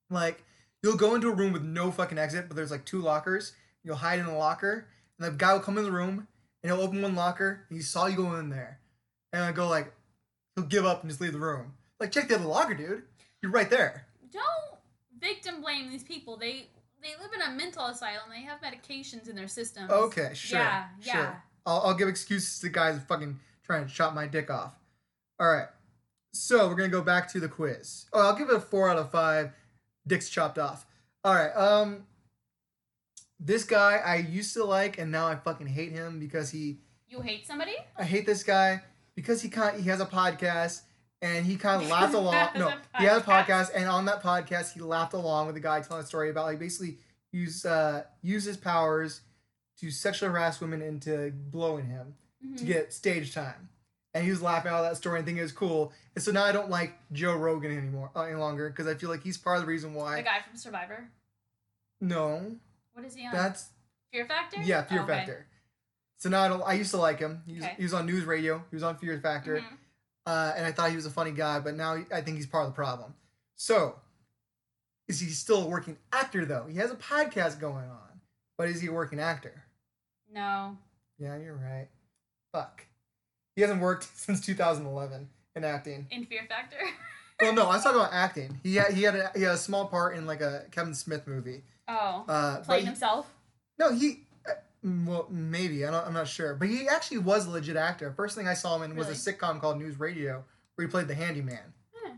[0.10, 0.44] Like,
[0.84, 3.54] you'll go into a room with no fucking exit, but there's like two lockers.
[3.84, 4.88] You'll hide in a locker,
[5.18, 6.28] and the guy will come in the room,
[6.64, 8.80] and he'll open one locker, and he saw you go in there.
[9.32, 9.93] And I go like,
[10.55, 11.74] he'll give up and just leave the room.
[11.99, 13.03] Like, check the other locker, dude.
[13.41, 14.05] You're right there.
[14.32, 14.80] Don't
[15.20, 16.38] victim blame these people.
[16.38, 16.68] They
[17.01, 18.30] they live in a mental asylum.
[18.30, 19.89] They have medications in their system.
[19.89, 20.59] Okay, sure.
[20.59, 21.14] Yeah, sure.
[21.14, 21.36] yeah.
[21.66, 24.74] I'll, I'll give excuses to the guys fucking trying to chop my dick off.
[25.39, 25.68] All right.
[26.34, 28.05] So we're gonna go back to the quiz.
[28.14, 29.51] Oh, I'll give it a four out of five.
[30.07, 30.86] Dicks chopped off.
[31.24, 31.51] All right.
[31.55, 32.05] Um,
[33.46, 36.80] this guy I used to like, and now I fucking hate him because he.
[37.08, 37.76] You hate somebody?
[37.98, 38.82] I hate this guy
[39.16, 40.82] because he kind he has a podcast
[41.22, 42.48] and he kind of laughed along.
[42.58, 43.70] No, a he has a podcast?
[43.76, 46.60] and on that podcast, he laughed along with the guy telling a story about like
[46.60, 46.98] basically
[47.32, 49.22] use uh use his powers
[49.80, 52.16] to sexually harass women into blowing him
[52.58, 52.68] to Mhm.
[52.68, 53.70] get stage time.
[54.16, 55.91] And he was laughing at all that story and thinking it was cool.
[56.16, 59.10] And so now I don't like Joe Rogan anymore uh, any longer because I feel
[59.10, 60.18] like he's part of the reason why.
[60.18, 61.10] The guy from Survivor.
[62.02, 62.56] No,
[62.94, 63.34] What is he on?
[63.34, 63.70] that's
[64.12, 64.62] Fear Factor.
[64.62, 65.14] yeah, Fear Oh, okay.
[65.14, 65.48] Factor.
[66.18, 66.62] So now I don't.
[66.62, 67.41] I used to like him.
[67.46, 67.74] He was, Okay.
[67.78, 68.64] he was on News Radio.
[68.70, 69.58] He was on Fear Factor.
[69.58, 69.76] mm-hmm.
[70.26, 72.66] uh, and I thought he was a funny guy, but now I think he's part
[72.66, 73.14] of the problem.
[73.56, 73.96] So,
[75.08, 76.66] is he still a working actor though?
[76.70, 78.22] He has a podcast going on,
[78.58, 79.64] but is he a working actor?
[80.32, 80.78] No.
[81.20, 81.89] Yeah, you're right.
[82.54, 82.86] Fuck,
[83.56, 86.08] he hasn't worked since 2011 in acting.
[86.12, 86.78] In Fear Factor.
[87.42, 88.60] Well, no, I was talking about acting.
[88.64, 91.28] He had he had a, he had a small part in like a Kevin Smith
[91.28, 91.64] movie.
[91.88, 92.24] oh.
[92.28, 93.28] Uh, Playing he- himself.
[93.80, 94.26] no, he.
[94.50, 94.54] uh,
[94.84, 98.12] Well, maybe I don't, I'm not sure, but he actually was a legit actor.
[98.16, 100.44] First thing I saw him in was a sitcom called News Radio,
[100.76, 101.74] where he played the handyman.
[101.96, 102.14] Hmm.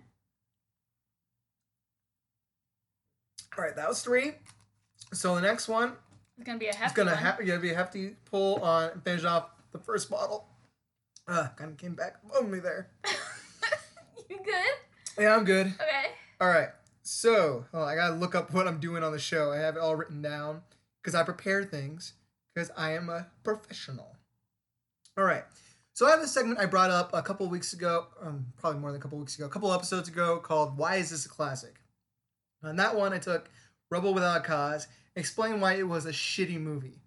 [3.58, 4.34] All right, that was three.
[5.14, 5.94] So the next one
[6.38, 7.24] It's gonna be a hefty gonna, one.
[7.24, 10.48] ha- gonna be a hefty pull on finish off the first bottle.
[11.28, 12.90] Uh, kind of came back on me there.
[14.30, 14.65] you good?
[15.18, 15.68] Yeah, I'm good.
[15.68, 16.12] Okay.
[16.42, 16.70] All right.
[17.04, 19.52] So I gotta look up what I'm doing on the show.
[19.52, 20.62] I have it all written down
[21.02, 22.14] because I prepare things
[22.54, 24.16] because I am a professional.
[25.18, 25.44] All right.
[25.94, 28.92] So I have a segment I brought up a couple weeks ago, um, probably more
[28.92, 31.76] than a couple weeks ago, a couple episodes ago, called "Why Is This a Classic?"
[32.64, 33.50] On that one, I took
[33.90, 37.02] "Rebel Without a Cause," explained why it was a shitty movie.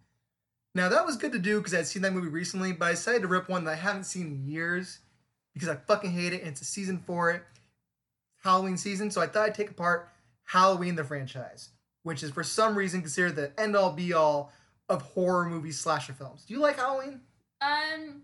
[0.74, 3.22] Now that was good to do because I'd seen that movie recently, but I decided
[3.22, 5.00] to rip one that I haven't seen in years
[5.52, 7.42] because I fucking hate it and it's a season for it.
[8.48, 10.08] Halloween season, so I thought I'd take apart
[10.44, 11.68] Halloween the franchise,
[12.02, 14.52] which is for some reason considered the end all be all
[14.88, 16.44] of horror movie slasher films.
[16.46, 17.20] Do you like Halloween?
[17.60, 18.22] Um.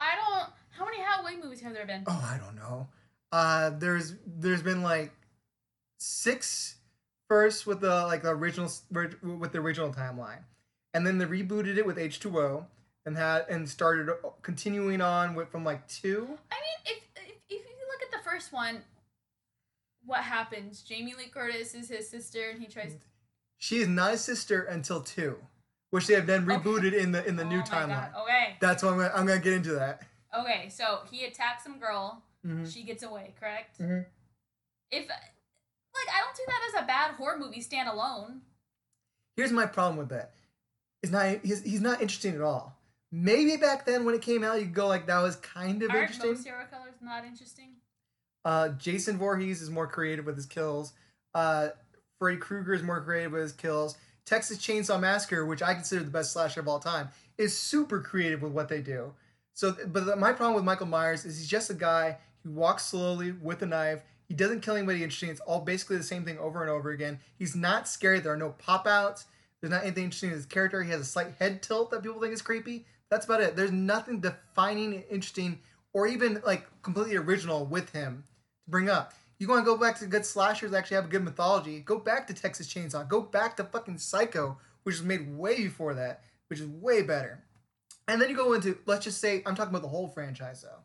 [0.00, 0.50] I don't.
[0.70, 2.02] How many Halloween movies have there been?
[2.08, 2.88] Oh, I don't know.
[3.30, 5.12] Uh, there's there's been like
[5.98, 6.76] six
[7.28, 10.42] first with the like the original with the original timeline,
[10.92, 12.66] and then they rebooted it with H two O
[13.06, 14.12] and had and started
[14.42, 16.36] continuing on with from like two.
[16.50, 18.78] I mean, if, if if you look at the first one,
[20.04, 20.82] what happens?
[20.82, 22.96] Jamie Lee Curtis is his sister, and he tries.
[23.58, 25.36] She is not a sister until two,
[25.90, 26.56] which they have then Okay.
[26.58, 28.12] rebooted in the in the Oh new timeline.
[28.12, 28.56] God, Okay.
[28.60, 30.02] That's why I'm gonna, I'm gonna get into that.
[30.36, 32.22] Okay, so he attacks some girl.
[32.44, 32.64] Mm-hmm.
[32.68, 33.78] She gets away, correct?
[33.78, 34.04] Mhm.
[34.90, 38.40] If like I don't see that as a bad horror movie standalone.
[39.36, 40.32] Here's my problem with that.
[41.02, 42.76] It's not he's, he's not interesting at all.
[43.12, 45.90] Maybe back then when it came out, you could go like that was kind of
[45.90, 46.30] Aren't interesting.
[46.32, 47.74] most serial killers not interesting?
[48.44, 50.92] Uh, Jason Voorhees is more creative with his kills.
[51.34, 51.68] Uh,
[52.18, 53.96] Freddy Krueger is more creative with his kills.
[54.24, 58.42] Texas Chainsaw Massacre, which I consider the best slasher of all time, is super creative
[58.42, 59.12] with what they do.
[59.54, 62.86] So, but the, my problem with Michael Myers is he's just a guy who walks
[62.86, 64.00] slowly with a knife.
[64.28, 65.28] He doesn't kill anybody interesting.
[65.28, 67.18] It's all basically the same thing over and over again.
[67.38, 68.20] He's not scary.
[68.20, 69.26] There are no pop outs.
[69.60, 70.82] There's not anything interesting in his character.
[70.82, 72.86] He has a slight head tilt that people think is creepy.
[73.10, 73.56] That's about it.
[73.56, 75.58] There's nothing defining, interesting,
[75.92, 78.24] or even like completely original with him
[78.64, 79.14] to bring up.
[79.38, 81.80] You want to go back to good slashers actually have a good mythology?
[81.80, 83.08] Go back to Texas Chainsaw.
[83.08, 87.42] Go back to fucking Psycho, which was made way before that, which is way better.
[88.06, 90.82] And then you go into let's just say I'm talking about the whole franchise though.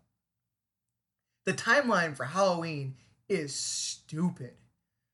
[1.46, 2.96] The timeline for Halloween
[3.30, 4.54] is stupid.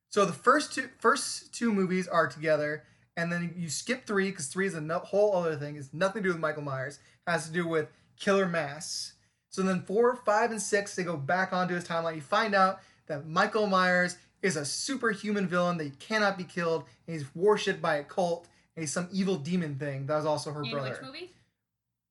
[0.10, 2.84] So the first two first two movies are together,
[3.18, 5.76] and then you skip three because three is a no- whole other thing.
[5.76, 7.00] It's nothing to do with Michael Myers.
[7.28, 9.13] It has to do with killer masks.
[9.54, 12.16] So then four, five, and six they go back onto his timeline.
[12.16, 17.16] You find out that Michael Myers is a superhuman villain that cannot be killed, and
[17.16, 20.08] he's worshipped by a cult, and he's some evil demon thing.
[20.08, 21.32] That was also her In brother which movie?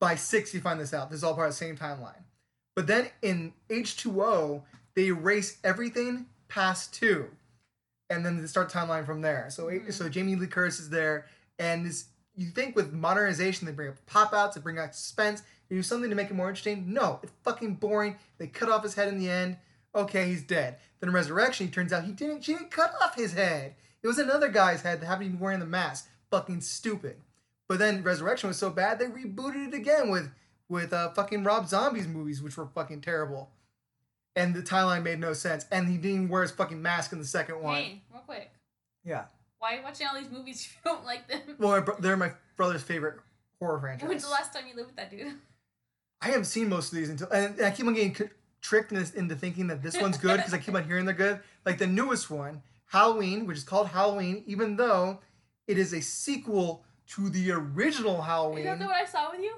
[0.01, 2.25] by six you find this out this is all part of the same timeline
[2.75, 4.61] but then in h2o
[4.97, 7.29] they erase everything past two
[8.11, 9.93] and then they start timeline from there so Mhm.
[9.93, 11.27] so jamie lee curtis is there
[11.61, 15.45] and this you think with modernization they bring up pop outs they bring out suspense
[15.69, 18.83] they do something to make it more interesting no it's fucking boring they cut off
[18.83, 19.57] his head in the end
[19.95, 23.15] okay he's dead then in resurrection he turns out he didn't she didn't cut off
[23.15, 26.61] his head it was another guy's head that happened to be wearing the mask fucking
[26.61, 27.17] stupid
[27.69, 30.31] but then Resurrection was so bad they rebooted it again with
[30.69, 33.51] with uh, fucking Rob Zombie's movies, which were fucking terrible.
[34.35, 35.67] And the timeline made no sense.
[35.71, 37.75] And he didn't wear his fucking mask in the second one.
[37.75, 38.51] Hey, real quick.
[39.05, 39.25] Yeah.
[39.59, 41.41] Why are you watching all these movies if you don't like them?
[41.59, 43.21] Well, they're my brother's favorite
[43.59, 44.09] horror franchise.
[44.09, 45.35] When's the last time you lived with that dude?
[46.23, 48.25] I haven't seen most of these until, and, I keep on getting c-
[48.61, 51.15] tricked in this, into thinking that this one's good because I keep on hearing they're
[51.15, 51.41] good.
[51.67, 55.19] Like the newest one, Halloween, which is called Halloween, even though
[55.67, 58.65] it is a sequel to the original Is Halloween.
[58.65, 59.55] that the one I saw with you?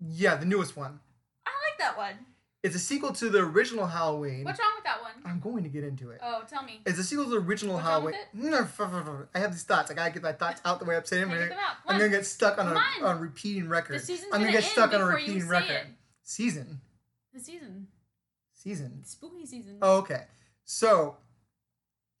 [0.00, 0.98] yeah, the newest one.
[1.46, 2.14] I like that one.
[2.62, 4.44] It's a sequel to the original Halloween.
[4.44, 5.10] What's wrong with that one?
[5.24, 6.20] I'm going to get into it.
[6.22, 6.80] Oh, tell me.
[6.86, 8.12] It's a sequel to the original What's wrong
[8.92, 9.28] Halloween.
[9.34, 9.90] I have these thoughts.
[9.90, 11.28] I gotta get my thoughts out the way I'm saying.
[11.28, 11.58] Get them.
[11.88, 13.04] I'm gonna get stuck on a on.
[13.04, 13.96] on repeating record.
[13.96, 15.70] The season's I'm gonna gonna get stuck on a repeating record.
[15.72, 15.86] it.
[16.22, 16.80] Season,
[17.34, 17.88] The season.
[18.54, 18.98] season.
[19.00, 19.78] It's spooky season.
[19.82, 20.26] Oh, okay.
[20.64, 21.16] So,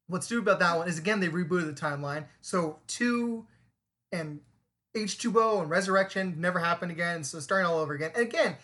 [0.08, 2.24] what's new about that one is again they rebooted the timeline.
[2.40, 3.46] So two
[4.10, 4.40] and
[4.96, 7.22] H2O and Resurrection never happened again.
[7.22, 8.10] So starting all over again.
[8.14, 8.56] And again,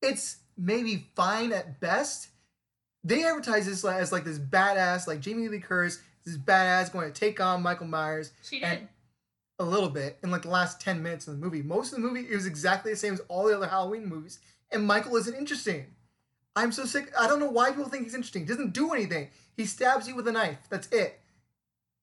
[0.00, 2.28] it's maybe fine at best.
[3.04, 7.18] They advertise this as like this badass, like Jamie Lee Curtis, this badass going to
[7.20, 8.86] take on Michael Myers She did.
[9.58, 11.62] a little bit in like the last 10 minutes of the movie.
[11.62, 14.38] Most of the movie it was exactly the same as all the other Halloween movies,
[14.70, 15.86] and Michael isn't interesting.
[16.54, 17.10] I'm so sick.
[17.18, 18.42] I don't know why people think he's interesting.
[18.42, 19.28] He doesn't do anything.
[19.56, 20.58] He stabs you with a knife.
[20.70, 21.18] That's it.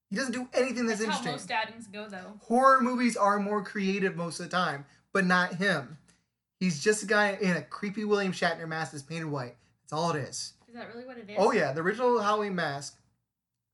[0.10, 1.32] He doesn't do anything that's, That's how interesting.
[1.34, 2.34] most stabbings go, though.
[2.42, 5.98] Horror movies are more creative most of the time, but not him.
[6.60, 9.56] He's just a guy in a creepy William Shatner mask that's painted white.
[9.84, 10.54] That's all it is.
[10.68, 11.36] Is that really what it is?
[11.40, 12.98] Oh yeah, the original Halloween mask.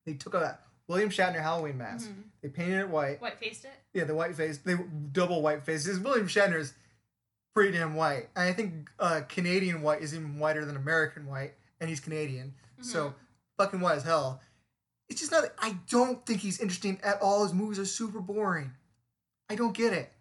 [0.06, 2.10] They took a William Shatner Halloween mask.
[2.10, 2.24] Mhm.
[2.44, 3.20] They painted it white.
[3.22, 3.72] White faced it.
[3.94, 4.60] Yeah, the white face.
[4.60, 4.76] They
[5.12, 6.00] double white faces.
[6.00, 6.74] William Shatner's
[7.56, 8.30] pretty damn white.
[8.36, 12.54] And I think uh, Canadian white is even whiter than American white, and he's Canadian,
[12.82, 13.18] so Mm-hmm.
[13.58, 14.42] fucking white as hell.
[15.10, 15.46] It's just not.
[15.60, 17.44] I don't think he's interesting at all.
[17.44, 18.72] His movies are super boring.
[19.50, 20.12] I don't get it.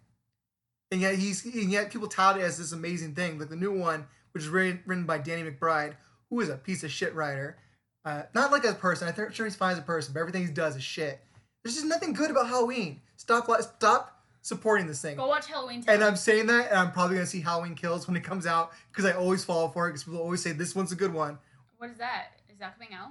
[0.91, 3.77] And yet he's and yet people tout it as this amazing thing, like the new
[3.77, 5.95] one, which is written, written by Danny McBride,
[6.29, 7.57] who is a piece of shit writer.
[8.03, 9.07] Uh, not like a person.
[9.07, 11.19] I'm sure he's fine as a person, but everything he does is shit.
[11.63, 13.01] There's just nothing good about Halloween.
[13.17, 15.17] Stop, stop supporting this thing.
[15.17, 15.95] Go watch Halloween Town.
[15.95, 18.73] And I'm saying that, and I'm probably gonna see Halloween Kills when it comes out
[18.91, 21.39] because I always fall for it because people always say this one's a good one.
[21.77, 22.27] What is that?
[22.47, 23.09] Is that coming out?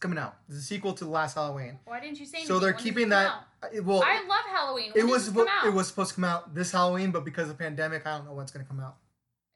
[0.00, 0.36] Coming out.
[0.48, 1.78] It's a sequel to the last Halloween.
[1.84, 2.48] Why didn't you say anything?
[2.54, 3.26] So they're When keeping come that.
[3.26, 3.42] out?
[3.78, 4.92] uh, Well, I love Halloween.
[4.94, 5.66] it When was it out?
[5.66, 8.24] it was supposed to come out this Halloween, but because of the pandemic, I don't
[8.24, 8.96] know when it's gonna come out.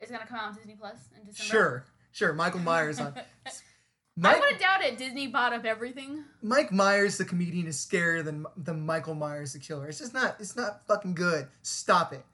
[0.00, 1.50] It's gonna come out on Disney Plus in December.
[1.50, 2.32] Sure, sure.
[2.34, 3.14] Michael Myers on.
[4.16, 4.96] Mike, I wouldn't doubt it.
[4.98, 6.22] Disney bought up everything.
[6.42, 9.88] Mike Myers, the comedian, is scarier than than Michael Myers, the killer.
[9.88, 10.36] It's just not.
[10.38, 11.48] It's not fucking good.
[11.62, 12.24] Stop it.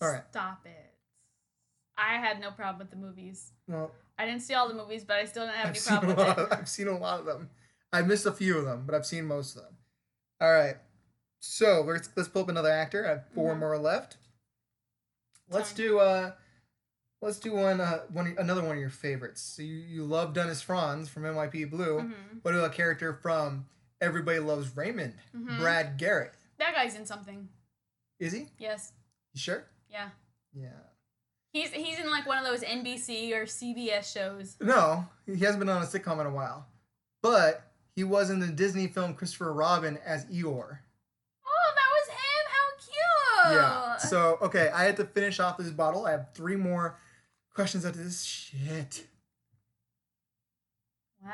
[0.00, 0.22] All right.
[0.30, 0.92] Stop it.
[1.96, 3.52] I had no problem with the movies.
[3.68, 6.16] Well, I didn't see all the movies, but I still didn't have I've any problem
[6.16, 6.48] with it.
[6.58, 7.50] I've seen a lot of them.
[7.92, 9.76] I missed a few of them, but I've seen most of them.
[10.40, 10.76] All right.
[11.40, 13.04] So let's let's pull up another actor.
[13.06, 13.58] I have 4 Mhm.
[13.58, 14.16] more left.
[15.50, 16.32] Let's do uh
[17.20, 17.80] let's do one.
[17.80, 19.40] Uh, one another one of your favorites.
[19.42, 22.00] So you you love Dennis Franz from NYPD Blue.
[22.00, 22.42] Mhm.
[22.42, 23.66] What about a character from
[24.00, 25.14] Everybody Loves Raymond?
[25.36, 25.58] Mhm.
[25.58, 26.32] Brad Garrett.
[26.58, 27.48] That guy's in something.
[28.18, 28.48] Is he?
[28.58, 28.92] Yes.
[29.34, 29.66] You sure?
[29.90, 30.10] Yeah.
[30.54, 30.70] Yeah.
[31.52, 34.56] He's he's in like one of those NBC or CBS shows.
[34.60, 36.66] No, he hasn't been on a sitcom in a while,
[37.20, 40.78] but he was in the Disney film Christopher Robin as Eeyore.
[41.46, 42.44] Oh, that was him.
[42.48, 43.56] How cute.
[43.56, 43.96] Yeah.
[43.98, 46.06] So okay, I had to finish off this bottle.
[46.06, 46.98] I have three more
[47.54, 48.22] questions after this.
[48.24, 49.06] Shit.
[51.22, 51.32] Wow.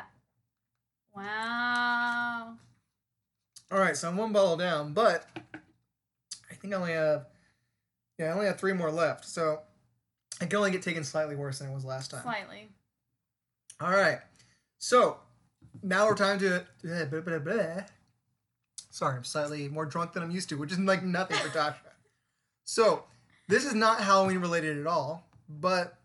[1.15, 2.55] Wow.
[3.71, 5.27] All right, so I'm one bottle down, but
[6.51, 7.27] I think I only have
[8.19, 9.25] yeah, I only have three more left.
[9.25, 9.61] So
[10.41, 12.23] I can only get taken slightly worse than it was last time.
[12.23, 12.69] Slightly.
[13.81, 14.19] All right.
[14.79, 15.19] So
[15.83, 16.65] now we're time to.
[16.83, 17.83] blah, blah, blah.
[18.91, 21.75] Sorry, I'm slightly more drunk than I'm used to, which is like nothing for Tasha.
[22.65, 23.05] So
[23.49, 25.97] this is not Halloween related at all, but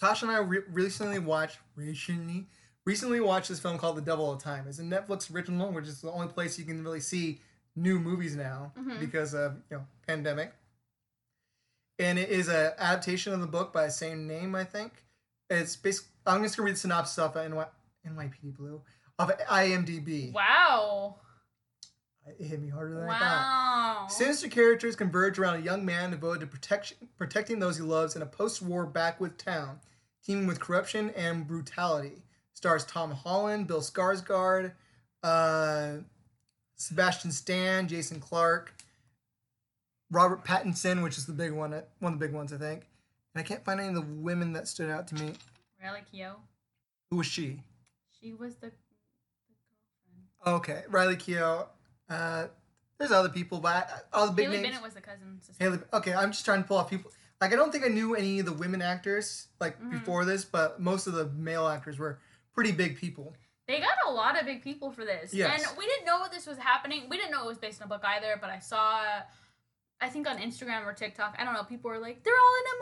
[0.00, 2.46] Tasha and I re- recently watched recently
[2.86, 4.64] recently watched this film called The Devil All the Time.
[4.66, 7.42] It's a Netflix original, which is the only place you can really see
[7.76, 8.98] new movies now Mhm.
[8.98, 10.54] because of you know pandemic.
[11.98, 15.04] And it is a adaptation of the book by the same name, I think.
[15.50, 17.66] It's basically I'm just gonna read the synopsis off of NY,
[18.06, 18.82] NYPD Blue
[19.18, 20.32] of IMDb.
[20.32, 21.16] Wow.
[22.26, 23.20] It hit me harder than I thought.
[23.20, 24.06] Wow.
[24.08, 28.22] Sinister characters converge around a young man devoted to protection, protecting those he loves in
[28.22, 29.80] a post-war backwoods town,
[30.24, 32.22] teeming with corruption and brutality.
[32.54, 34.72] Stars Tom Holland, Bill Skarsgård,
[35.22, 35.96] uh,
[36.76, 38.74] Sebastian Stan, Jason Clarke,
[40.14, 42.86] Robert Pattinson, which is the big one, one of the big ones, I think.
[43.34, 45.32] And I can't find any of the women that stood out to me.
[45.82, 46.36] Riley Keough.
[47.10, 47.60] Who was she?
[48.20, 48.70] She was the,
[50.44, 51.66] the Okay, Riley Keough.
[52.08, 52.46] Uh,
[52.98, 53.74] there's other people, but
[54.12, 54.36] I- all the girlfriend.
[54.36, 54.66] big Haley names.
[54.68, 55.40] Bennett was the cousin.
[55.42, 55.62] sister.
[55.64, 55.78] Haley.
[55.92, 57.10] Okay, I'm just trying to pull off people.
[57.40, 59.90] Like I don't think I knew any of the women actors like Mhm.
[59.90, 62.20] before this, but most of the male actors were
[62.54, 63.34] pretty big people.
[63.66, 65.34] They got a lot of big people for this.
[65.34, 65.66] Yes.
[65.66, 67.08] And we didn't know what this was happening.
[67.10, 69.02] We didn't know it was based on a book either, but I saw
[70.00, 72.66] I think on Instagram or TikTok, I don't know, people were like, they're all in
[72.66, 72.76] a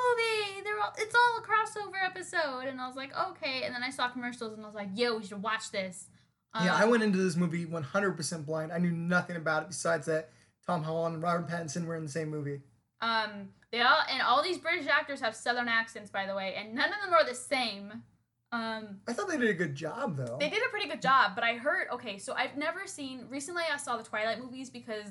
[0.56, 0.64] movie.
[0.64, 2.68] They're all it's all a crossover episode.
[2.68, 3.62] And I was like, okay.
[3.64, 6.06] And then I saw commercials and I was like, yo, we should watch this.
[6.62, 8.72] yeah, I Um, went into this movie 100% blind.
[8.72, 10.30] I knew nothing about it besides that
[10.66, 12.60] Tom Holland and Robert Pattinson were in the same movie.
[13.00, 16.74] Um, they all and all these British actors have southern accents, by the way, and
[16.74, 18.02] none of them are the same.
[18.52, 20.36] Um, I thought they did a good job though.
[20.38, 23.62] they did a pretty good job, but I heard okay, so I've never seen recently.
[23.72, 25.06] I saw the Twilight movies because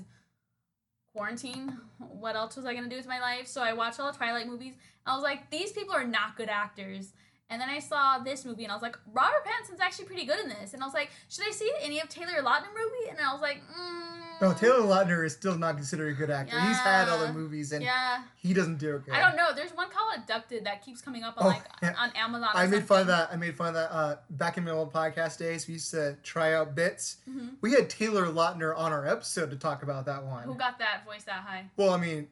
[1.14, 1.78] quarantine.
[1.97, 3.47] What else was I gonna do with my life?
[3.47, 4.74] So I watched all the Twilight movies.
[5.05, 7.14] I was like, these people are not good actors.
[7.52, 10.39] And then I saw this movie, and I was like, Robert Pattinson's actually pretty good
[10.39, 10.74] in this.
[10.74, 13.10] And I was like, should I see any of Taylor Lautner movie?
[13.10, 16.60] And I was like, mm, no, Taylor Lautner is still not considered a good actor.
[16.60, 18.24] He's had other movies and Yeah.
[18.38, 19.14] he doesn't do it good.
[19.14, 19.54] I don't know.
[19.54, 21.93] There's one called Abducted that keeps coming up on Oh, like yeah.
[21.97, 22.49] on Amazon.
[22.56, 23.30] I made fun of that.
[23.32, 25.68] I made fun of that uh, back in my old podcast days.
[25.68, 27.18] We used to try out bits.
[27.30, 27.58] Mhm.
[27.62, 30.43] We had Taylor Lautner on our episode to talk about that one.
[30.45, 31.66] Who got that voice that high?
[31.78, 32.28] Well, I mean,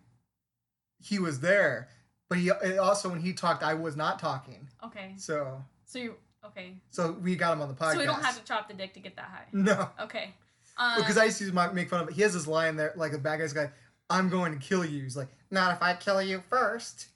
[1.02, 1.90] he was there,
[2.30, 4.68] but he also when he talked, I was not talking.
[4.86, 6.16] Okay, So, so you
[6.46, 6.74] okay?
[6.92, 7.94] so we got him on the podcast.
[7.94, 9.46] So we don't have to chop the dick to get that high.
[9.52, 10.34] No, Okay.
[10.78, 12.14] Um, because I used to make fun of it.
[12.14, 13.70] He has this line there, like the bad guy's guy,
[14.10, 17.08] "I'm going to kill you." He's like, "Not if I kill you first.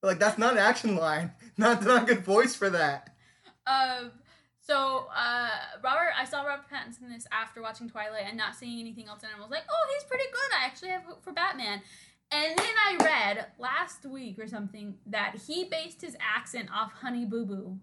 [0.00, 1.32] But, Like that's not an action line.
[1.58, 3.14] Not not a good voice for that.
[3.66, 4.12] Um.
[4.62, 5.48] So, uh,
[5.82, 9.32] Robert, I saw Robert Pattinson this after watching Twilight and not seeing anything else, and
[9.36, 10.58] I was like, "Oh, he's pretty good.
[10.58, 11.82] I actually have hope for Batman."
[12.32, 17.24] And then I read last week or something that he based his accent off Honey
[17.24, 17.78] Boo Boo.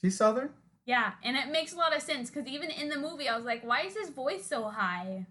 [0.00, 0.50] She's Southern.
[0.84, 3.44] Yeah, and it makes a lot of sense because even in the movie, I was
[3.44, 5.26] like, "Why is his voice so high?"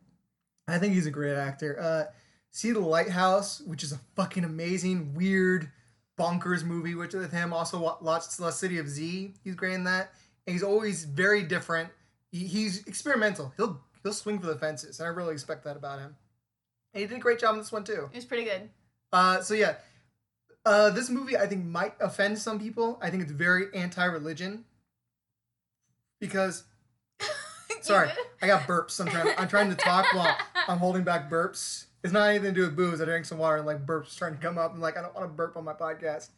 [0.67, 1.79] I think he's a great actor.
[1.79, 2.11] Uh,
[2.51, 5.71] see the Lighthouse, which is a fucking amazing, weird,
[6.19, 6.93] bonkers movie.
[6.93, 9.33] Which with him also wa- Lost Lost City of Z.
[9.45, 10.11] He's great in that.
[10.45, 11.89] And he's always very different.
[12.31, 13.53] He, he's experimental.
[13.55, 16.17] He'll he'll swing for the fences, and I really expect that about him.
[16.95, 18.09] And he did a great job in this one too.
[18.11, 18.69] It was pretty good.
[19.11, 19.75] Uh, so yeah,
[20.65, 22.97] uh, this movie I think might offend some people.
[23.01, 24.63] I think it's very anti-religion
[26.21, 26.63] because
[27.81, 28.09] sorry,
[28.41, 28.99] I got burps.
[28.99, 29.35] I'm trying.
[29.37, 30.37] I'm trying to talk while
[30.67, 31.85] I'm holding back burps.
[32.03, 33.01] It's not anything to do with booze.
[33.01, 34.73] I drank some water and like burps trying to come up.
[34.73, 36.29] and like, I don't want to burp on my podcast.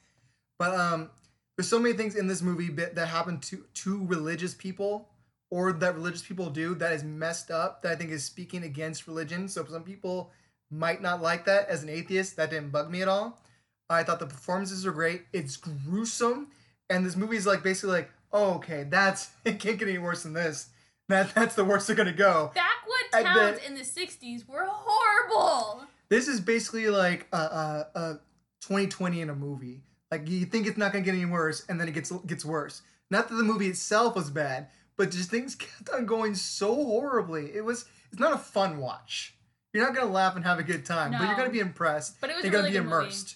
[0.57, 1.09] But um,
[1.55, 5.09] there's so many things in this movie bit that happen to to religious people
[5.49, 7.81] or that religious people do that is messed up.
[7.81, 9.47] That I think is speaking against religion.
[9.47, 10.31] So some people
[10.69, 11.69] might not like that.
[11.69, 13.41] As an atheist, that didn't bug me at all.
[13.89, 15.23] I thought the performances were great.
[15.31, 16.47] It's gruesome,
[16.89, 20.23] and this movie is like basically like, oh, okay, that's it can't get any worse
[20.23, 20.69] than this.
[21.09, 22.51] That that's the worst they're gonna go.
[22.53, 25.85] Backwood towns in the '60s were horrible.
[26.09, 28.19] This is basically like a, a, a
[28.61, 29.83] 2020 in a movie.
[30.11, 32.81] Like you think it's not gonna get any worse, and then it gets gets worse.
[33.09, 37.55] Not that the movie itself was bad, but just things kept on going so horribly.
[37.55, 39.36] It was it's not a fun watch.
[39.73, 42.19] You're not gonna laugh and have a good time, but you're gonna be impressed.
[42.21, 43.03] But it was you're really gonna be good movie.
[43.05, 43.35] immersed.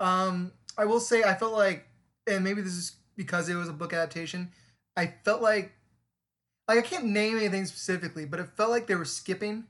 [0.00, 1.86] Um, I will say I felt like,
[2.26, 4.50] and maybe this is because it was a book adaptation.
[4.96, 5.72] I felt like,
[6.68, 9.64] like I can't name anything specifically, but it felt like they were skipping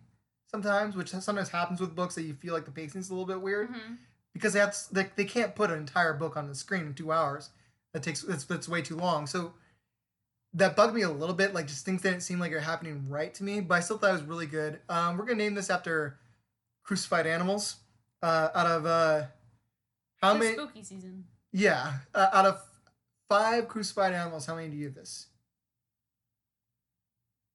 [0.50, 3.40] sometimes, which sometimes happens with books that you feel like the pacing's a little bit
[3.40, 3.98] weird Mhm.
[4.32, 7.12] because they to, they, they can't put an entire book on the screen in two
[7.12, 7.50] hours.
[7.92, 9.26] That takes that's, that's way too long.
[9.26, 9.54] So
[10.54, 11.52] that bugged me a little bit.
[11.54, 14.10] Like just things didn't seem like are happening right to me, but I still thought
[14.10, 14.80] it was really good.
[14.88, 16.18] Um, we're gonna name this after
[16.84, 17.76] crucified animals.
[18.22, 19.24] Uh, out of uh,
[20.22, 20.56] how It's many?
[20.56, 21.24] spooky season.
[21.52, 22.62] Yeah, uh, out of
[23.28, 25.26] five crucified animals, how many do you give this?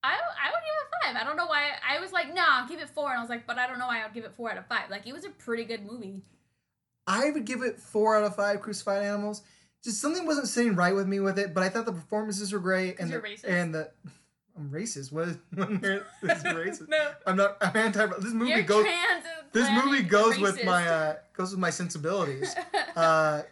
[0.04, 1.22] I, I would give it five.
[1.22, 1.72] I don't know why.
[1.88, 3.10] I was like, nah, I'll give it four.
[3.10, 4.58] And I was like, but I don't know why I would give it four out
[4.58, 4.89] of five.
[4.89, 6.22] Like, it was a pretty good movie.
[7.06, 9.41] I would give it four out of five crucified animals.
[9.84, 12.59] Just something wasn't sitting right with me with it, but I thought the performances were
[12.59, 13.43] great And you're the, racist?
[13.47, 13.89] and the
[14.57, 15.11] I'm racist.
[15.11, 16.88] What is when there is racist?
[16.89, 17.11] no.
[17.25, 17.57] I'm not.
[17.61, 18.05] I'm anti.
[18.19, 18.86] This movie goes.
[19.53, 22.53] This movie goes with my uh, goes with my sensibilities.
[22.95, 23.43] Uh,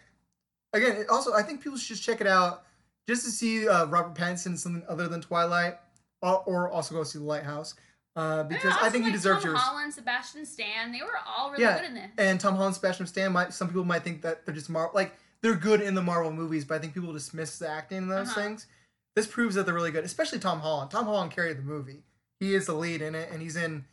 [0.73, 2.63] again, it also I think people should just check it out
[3.07, 5.75] just to see uh, Robert Pattinson in something other than Twilight,
[6.21, 7.73] or, or also go see The Lighthouse
[8.17, 9.61] uh, because I think he deserves Tom yours.
[9.61, 12.11] Holland, Sebastian Stan, they were all really Yeah, good in this.
[12.17, 15.15] And Tom Holland, Sebastian Stan, might some people might think that they're just Marvel, like
[15.41, 18.29] they're good in the Marvel movies, but I think people dismiss the acting in those
[18.29, 18.41] Uh-huh.
[18.41, 18.67] things.
[19.15, 20.91] This proves that they're really good, especially Tom Holland.
[20.91, 22.03] Tom Holland carried the movie.
[22.39, 23.85] He is the lead in it, and he's in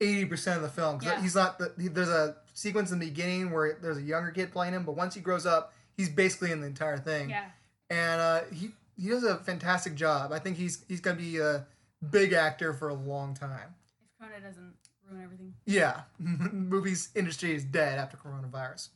[0.00, 1.00] eighty percent of the film.
[1.02, 1.20] Yeah.
[1.22, 1.58] He's not.
[1.58, 4.84] The, he- there's a sequence in the beginning where there's a younger kid playing him,
[4.84, 7.30] but once he grows up, he's basically in the entire thing.
[7.30, 7.46] yeah.
[7.88, 10.32] And uh, he he does a fantastic job.
[10.32, 11.66] I think he's he's gonna be a
[12.10, 13.74] big actor for a long time.
[14.02, 14.74] If Corona doesn't
[15.08, 15.54] ruin everything.
[15.64, 18.88] Yeah, movies industry is dead after coronavirus.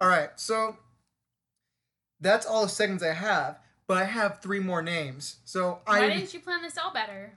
[0.00, 0.76] All right, so
[2.20, 5.36] that's all the seconds I have, but I have three more names.
[5.44, 7.32] So Why I didn't you plan this out better?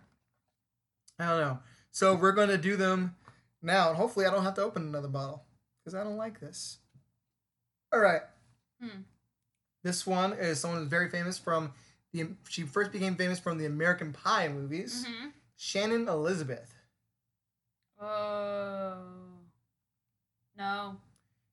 [1.19, 1.59] I don't know.
[1.91, 3.15] So we're gonna do them
[3.61, 5.43] now, and hopefully I don't have to open another bottle
[5.79, 6.79] because I don't like this.
[7.93, 8.21] All right.
[8.81, 9.01] Hmm.
[9.83, 11.73] This one is someone who's very famous from
[12.11, 12.29] the.
[12.49, 15.05] She first became famous from the American Pie movies.
[15.05, 15.27] Mm-hmm.
[15.55, 16.73] Shannon Elizabeth.
[18.01, 18.95] Oh.
[20.57, 20.97] No.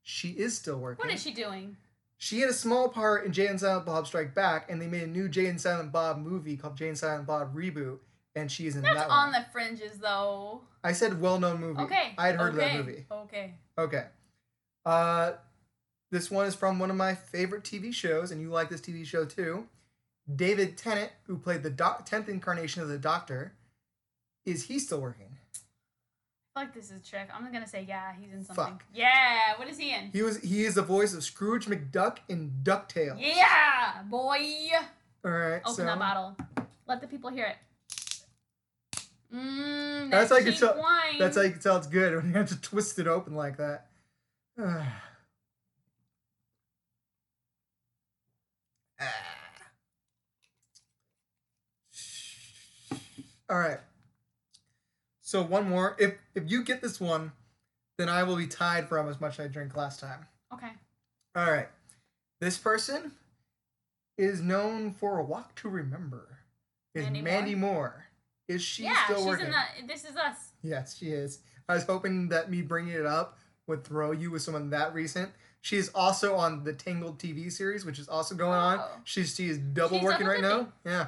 [0.03, 1.05] She is still working.
[1.05, 1.77] What is she doing?
[2.23, 5.05] She had a small part in Jay and Silent Bob Strike Back, and they made
[5.05, 7.99] a new Jay and Silent Bob movie called Jay and Silent Bob Reboot,
[8.37, 9.41] and she is in That's that That's on one.
[9.41, 10.61] the fringes, though.
[10.85, 11.81] I said well-known movie.
[11.81, 12.13] Okay.
[12.19, 12.63] I had heard okay.
[12.63, 13.07] of that movie.
[13.11, 13.55] Okay.
[13.79, 14.05] Okay.
[14.85, 15.33] Uh,
[16.11, 19.07] this one is from one of my favorite TV shows, and you like this TV
[19.07, 19.67] show too.
[20.37, 23.55] David Tennant, who played the doc- 10th incarnation of the Doctor,
[24.45, 25.30] is he still working?
[26.57, 27.29] I feel like this is a trick.
[27.33, 28.65] I'm gonna say yeah, he's in something.
[28.65, 28.85] Fuck.
[28.93, 30.11] Yeah, what is he in?
[30.13, 33.19] He was he is the voice of Scrooge McDuck in DuckTales.
[33.21, 34.39] Yeah, boy.
[35.25, 35.61] All right.
[35.65, 36.37] Open so that bottle.
[36.89, 37.57] Let the people hear it.
[39.33, 41.19] Mmm, That's that how you can tell- wine.
[41.21, 43.57] That's how you can tell it's good when you have to twist it open like
[43.59, 43.87] that.
[44.63, 45.03] Ah.
[53.49, 53.79] All right.
[55.31, 55.95] So one more.
[56.01, 57.31] If if you get this one,
[57.99, 60.27] then I will be tied for how much I drank last time.
[60.53, 60.71] Okay.
[61.37, 61.69] All right.
[62.41, 63.13] This person
[64.19, 66.39] is known for a walk to remember.
[66.97, 68.07] Is Mandy Mandy, Moore?
[68.49, 69.47] Is she yeah, still she's working?
[69.47, 69.87] in the.
[69.87, 70.55] This is us.
[70.65, 71.39] Yes, she is.
[71.69, 75.31] I was hoping that me bringing it up would throw you with someone that recent.
[75.61, 78.81] She is also on the Tangled TV series, which is also going on.
[78.81, 78.89] Oh.
[79.05, 80.73] She's she is double She's working right now.
[80.85, 81.07] Yeah.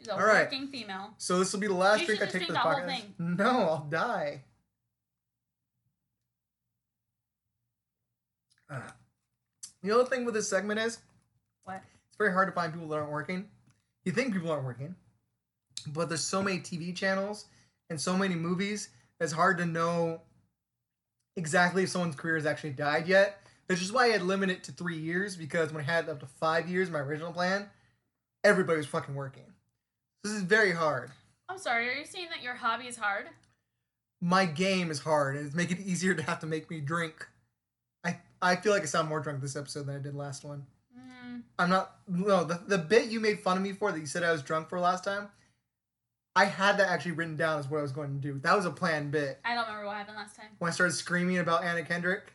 [0.00, 0.44] She's a All right.
[0.44, 1.14] working female.
[1.18, 2.70] So this will be the last You drink I should take for the drink the
[2.70, 3.00] whole podcast.
[3.02, 3.14] thing.
[3.36, 4.42] No, I'll die.
[8.70, 8.94] Ah.
[9.82, 10.98] The other thing with this segment is
[11.64, 11.82] What?
[12.08, 13.48] it's very hard to find people that aren't working.
[14.04, 14.94] You think people aren't working,
[15.88, 17.46] but there's so many TV channels
[17.90, 18.88] and so many movies.
[19.20, 20.22] It's hard to know
[21.36, 23.38] exactly if someone's career has actually died yet.
[23.66, 26.18] Which is why I had limited it to three years because when I had up
[26.20, 27.70] to five years, my original plan,
[28.42, 29.44] everybody was fucking working.
[30.24, 31.10] This is very hard.
[31.48, 31.88] I'm sorry.
[31.88, 33.26] Are you saying that your hobby is hard?
[34.20, 37.26] My game is hard, and it's making it easier to have to make me drink.
[38.04, 40.66] I I feel like I sound more drunk this episode than I did last one.
[40.96, 41.96] Mm, I'm not.
[42.06, 44.42] No, the, the bit you made fun of me for that you said I was
[44.42, 45.28] drunk for last time,
[46.36, 48.38] I had that actually written down as what I was going to do.
[48.40, 49.40] That was a planned bit.
[49.44, 50.48] I don't remember what happened last time.
[50.58, 52.32] When I started screaming about Anna Kendrick.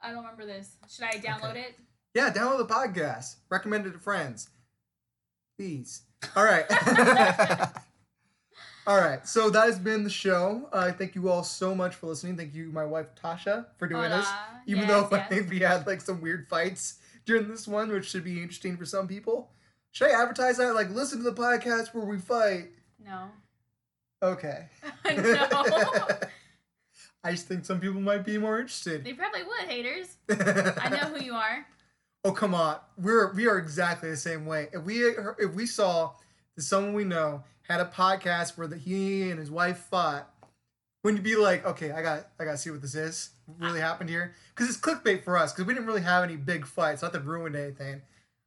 [0.00, 0.76] I don't remember this.
[0.88, 1.60] Should I download Okay.
[1.60, 1.74] it?
[2.14, 3.36] Yeah, download the podcast.
[3.48, 4.48] Recommend it to friends.
[5.56, 6.02] Please.
[6.36, 6.64] All right.
[8.88, 10.66] All right, so that has been the show.
[10.72, 12.38] Uh, thank you all so much for listening.
[12.38, 14.26] Thank you, my wife Tasha, for doing this.
[14.64, 18.08] Even Yes, though I think we had like some weird fights during this one, which
[18.08, 19.50] should be interesting for some people.
[19.92, 20.74] Should I advertise that?
[20.74, 22.68] Like, listen to the podcast where we fight.
[23.04, 23.28] No.
[24.22, 24.70] Okay.
[25.04, 25.58] no.
[27.24, 29.04] I just think some people might be more interested.
[29.04, 30.16] They probably would, haters.
[30.30, 31.66] I know who you are.
[32.24, 34.68] Oh come on, we're we are exactly the same way.
[34.72, 36.12] If we if we saw
[36.56, 40.28] that someone we know had a podcast where the, he and his wife fought,
[41.04, 43.80] wouldn't you be like, okay, I got I got to see what this is really
[43.80, 44.34] happened here?
[44.54, 47.24] Because it's clickbait for us because we didn't really have any big fights, not that
[47.24, 47.94] ruined anything.
[47.94, 48.00] I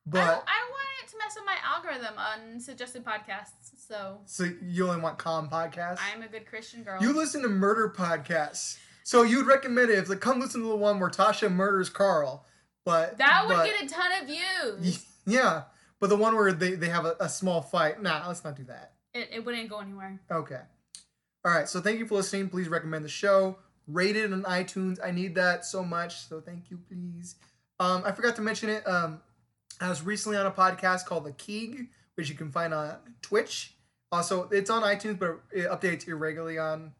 [0.06, 3.72] But I don't want it to mess up my algorithm on suggested podcasts.
[3.88, 5.99] So so you only want calm podcasts.
[6.14, 7.02] I'm a good Christian girl.
[7.02, 10.76] You listen to murder podcasts, so you'd recommend it if like come listen to the
[10.76, 12.45] one where Tasha murders Carl.
[12.86, 15.06] But that would but- get a ton of views.
[15.28, 15.66] Yeah,
[15.99, 18.02] but the one where they, they have a, a small fight.
[18.02, 18.94] Nah, let's not do that.
[19.14, 20.20] It, it wouldn't go anywhere.
[20.32, 20.60] Okay.
[21.45, 21.70] All right.
[21.70, 22.49] So thank you for listening.
[22.49, 23.58] Please recommend the show.
[23.88, 24.98] Rate it on iTunes.
[25.03, 26.28] I need that so much.
[26.28, 27.36] So thank you, please.
[27.80, 28.86] Um, I forgot to mention it.
[28.88, 29.22] Um,
[29.80, 33.76] I was recently on a podcast called The Keeg, which you can find on Twitch.
[34.12, 36.94] Also, it's on iTunes, but it updates irregularly on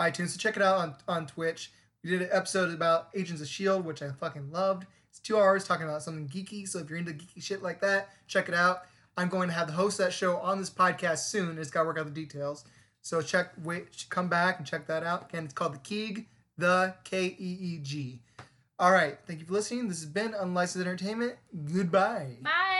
[0.00, 0.30] iTunes.
[0.30, 1.70] So check it out on, on Twitch.
[2.02, 4.86] We did an episode about Agents of S.H.I.E.L.D., which I fucking loved.
[5.10, 6.66] It's two hours talking about something geeky.
[6.66, 8.82] So if you're into geeky shit like that, check it out.
[9.16, 11.58] I'm going to have the host that show on this podcast soon.
[11.58, 12.64] It's got to work out the details.
[13.02, 15.28] So check, wait, come back and check that out.
[15.30, 16.26] Again, it's called the Keeg,
[16.56, 18.22] the K E E G.
[18.78, 19.18] All right.
[19.26, 19.88] Thank you for listening.
[19.88, 21.34] This has been Unlicensed Entertainment.
[21.70, 22.38] Goodbye.
[22.42, 22.79] Bye.